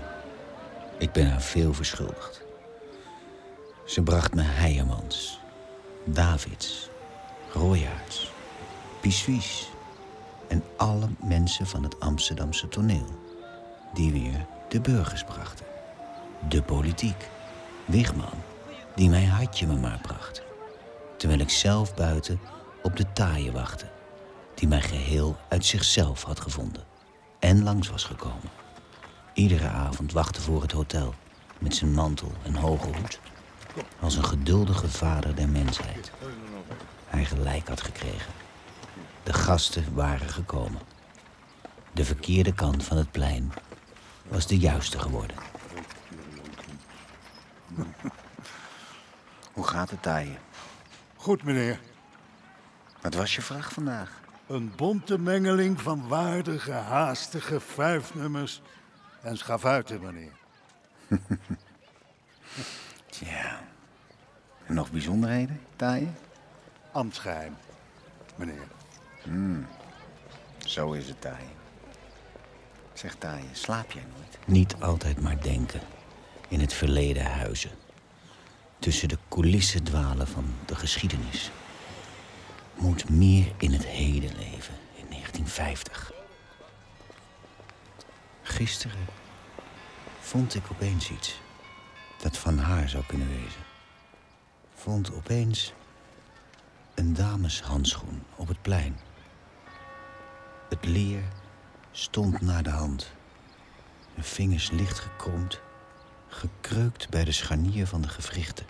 Ik 0.98 1.12
ben 1.12 1.30
haar 1.30 1.41
veel 1.41 1.74
verschuldigd. 1.74 2.45
Ze 3.86 4.02
bracht 4.02 4.36
me 4.36 4.41
Heijermans, 4.41 5.39
Davids, 6.06 6.89
Royaerts, 7.54 8.32
Pissuis 9.02 9.69
en 10.48 10.63
alle 10.78 11.10
mensen 11.24 11.67
van 11.67 11.84
het 11.84 12.00
Amsterdamse 12.00 12.67
toneel. 12.67 13.29
Die 13.93 14.12
weer 14.12 14.45
de 14.69 14.82
burgers 14.82 15.23
brachten. 15.23 15.65
De 16.49 16.62
politiek. 16.62 17.30
Wigman, 17.86 18.43
die 18.95 19.10
mijn 19.10 19.28
hartje 19.28 19.67
me 19.67 19.75
maar 19.75 19.99
bracht. 20.02 20.41
Terwijl 21.17 21.39
ik 21.39 21.49
zelf 21.49 21.95
buiten 21.95 22.39
op 22.84 22.95
de 22.95 23.06
taaie 23.13 23.52
wachtte. 23.52 23.86
Die 24.56 24.67
mij 24.67 24.82
geheel 24.82 25.38
uit 25.49 25.65
zichzelf 25.65 26.23
had 26.23 26.39
gevonden. 26.39 26.84
En 27.39 27.63
langs 27.63 27.89
was 27.89 28.04
gekomen. 28.04 28.49
Iedere 29.34 29.67
avond 29.67 30.12
wachtte 30.12 30.41
voor 30.41 30.62
het 30.62 30.71
hotel. 30.71 31.13
Met 31.60 31.75
zijn 31.75 31.93
mantel 31.93 32.32
en 32.43 32.56
hoge 32.56 32.88
hoed. 32.88 33.19
Als 33.99 34.15
een 34.15 34.25
geduldige 34.25 34.89
vader 34.89 35.36
der 35.36 35.49
mensheid. 35.49 36.12
Hij 37.08 37.25
gelijk 37.25 37.67
had 37.67 37.82
gekregen. 37.82 38.34
De 39.23 39.34
gasten 39.34 39.93
waren 39.93 40.30
gekomen. 40.30 40.82
De 41.91 42.06
verkeerde 42.06 42.54
kant 42.54 42.84
van 42.84 42.97
het 42.97 43.12
plein 43.12 43.54
was 44.30 44.48
de 44.48 44.58
juiste 44.58 45.00
geworden. 45.00 45.38
Hoe 49.54 49.68
gaat 49.68 49.89
het 49.89 50.02
taaien? 50.02 50.38
Goed, 51.15 51.44
meneer. 51.44 51.80
Wat 53.02 53.13
was 53.13 53.36
je 53.36 53.42
vraag 53.42 53.74
vandaag? 53.74 54.22
Een 54.48 54.74
bonte 54.76 55.20
mengeling 55.20 55.82
van 55.82 56.08
waardige, 56.08 56.72
haastige 56.72 57.60
vijfnummers 57.60 58.62
en 59.22 59.38
schavuiten, 59.38 60.02
meneer. 60.02 60.32
Tja. 63.10 63.60
En 64.65 64.74
nog 64.74 64.92
bijzonderheden, 64.92 65.62
taaien? 65.76 66.15
Ambtsgeheim, 66.92 67.56
meneer. 68.36 68.68
Hmm. 69.24 69.68
Zo 70.58 70.92
is 70.92 71.08
het 71.08 71.22
taaien. 71.22 71.59
Zeg 73.00 73.16
taaien, 73.16 73.56
slaap 73.56 73.92
jij 73.92 74.06
nooit? 74.16 74.38
Niet 74.46 74.76
altijd 74.80 75.22
maar 75.22 75.42
denken. 75.42 75.82
In 76.48 76.60
het 76.60 76.74
verleden 76.74 77.26
huizen. 77.26 77.72
Tussen 78.80 79.08
de 79.08 79.18
coulissen 79.30 79.84
dwalen 79.84 80.28
van 80.28 80.46
de 80.66 80.76
geschiedenis. 80.76 81.52
Moet 82.76 83.10
meer 83.10 83.54
in 83.58 83.72
het 83.72 83.86
heden 83.86 84.36
leven, 84.36 84.74
in 84.96 85.06
1950. 85.10 86.12
Gisteren 88.42 89.06
vond 90.20 90.56
ik 90.56 90.64
opeens 90.72 91.10
iets 91.12 91.40
dat 92.22 92.38
van 92.38 92.58
haar 92.58 92.90
zou 92.90 93.04
kunnen 93.06 93.30
wezen. 93.30 93.64
Vond 94.74 95.14
opeens 95.14 95.74
een 96.96 97.14
dameshandschoen 97.14 98.24
op 98.36 98.48
het 98.48 98.62
plein. 98.62 99.00
Het 100.70 100.86
leer 100.86 101.24
stond 101.91 102.41
naar 102.41 102.63
de 102.63 102.69
hand. 102.69 103.12
Mijn 104.13 104.25
vingers 104.25 104.71
licht 104.71 104.99
gekromd, 104.99 105.62
gekreukt 106.28 107.10
bij 107.10 107.23
de 107.23 107.32
scharnier 107.32 107.88
van 107.88 108.02
de 108.02 108.08
gewrichten. 108.08 108.65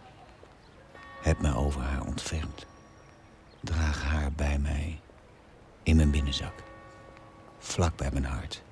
Heb 1.22 1.42
me 1.42 1.56
over 1.56 1.82
haar 1.82 2.06
ontfermd. 2.06 2.66
Draag 3.60 4.04
haar 4.04 4.32
bij 4.32 4.60
mij 4.60 5.00
in 5.84 5.96
mijn 5.96 6.12
binnenzak, 6.12 6.54
vlak 7.58 7.98
bij 7.98 8.12
mijn 8.12 8.26
hart. 8.26 8.64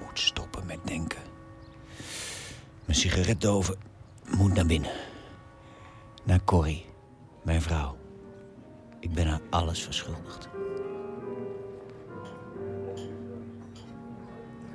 Moet 0.00 0.18
stoppen 0.18 0.66
met 0.66 0.78
denken. 0.84 1.22
Mijn 2.84 2.98
sigaretdoven 2.98 3.76
moet 4.36 4.54
naar 4.54 4.66
binnen. 4.66 4.92
Naar 6.24 6.44
Corrie, 6.44 6.86
mijn 7.42 7.62
vrouw. 7.62 7.96
Ik 9.00 9.12
ben 9.12 9.26
haar 9.26 9.40
alles 9.50 9.82
verschuldigd. 9.82 10.48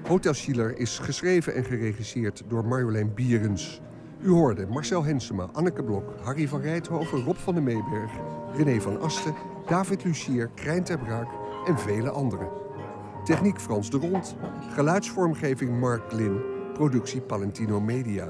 Hotel 0.08 0.34
Schiller 0.34 0.78
is 0.78 1.00
geschreven 1.00 1.56
en 1.56 1.64
geregisseerd 1.64 2.44
door 2.48 2.66
Marjolein 2.66 3.14
Bierens. 3.14 3.82
U 4.22 4.30
hoorde 4.30 4.68
Marcel 4.68 5.04
Hensema, 5.04 5.50
Anneke 5.54 5.84
Blok, 5.84 6.14
Harry 6.24 6.48
van 6.48 6.62
Rijthoven, 6.62 7.24
Rob 7.24 7.36
van 7.36 7.54
der 7.54 7.64
Meeberg, 7.64 8.12
René 8.56 8.82
van 8.82 9.02
Asten, 9.02 9.34
David 9.68 10.04
Lucier, 10.04 10.50
Krijn 10.56 10.84
ter 10.84 11.00
Braak 11.00 11.28
en 11.68 11.80
vele 11.80 12.10
anderen. 12.10 12.48
Techniek 13.24 13.60
Frans 13.60 13.90
de 13.90 13.98
Rond, 13.98 14.36
geluidsvormgeving 14.70 15.80
Mark 15.80 16.12
Lin, 16.12 16.42
productie 16.74 17.22
Palentino 17.22 17.82
Media. 17.82 18.28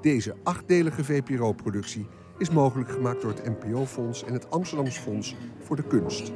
Deze 0.00 0.34
achtdelige 0.42 1.04
VPRO-productie 1.04 2.06
is 2.38 2.50
mogelijk 2.50 2.90
gemaakt 2.90 3.22
door 3.22 3.32
het 3.32 3.44
NPO-fonds 3.44 4.24
en 4.24 4.32
het 4.32 4.50
Amsterdams 4.50 4.98
Fonds 4.98 5.36
voor 5.62 5.76
de 5.76 5.84
Kunst. 5.84 6.32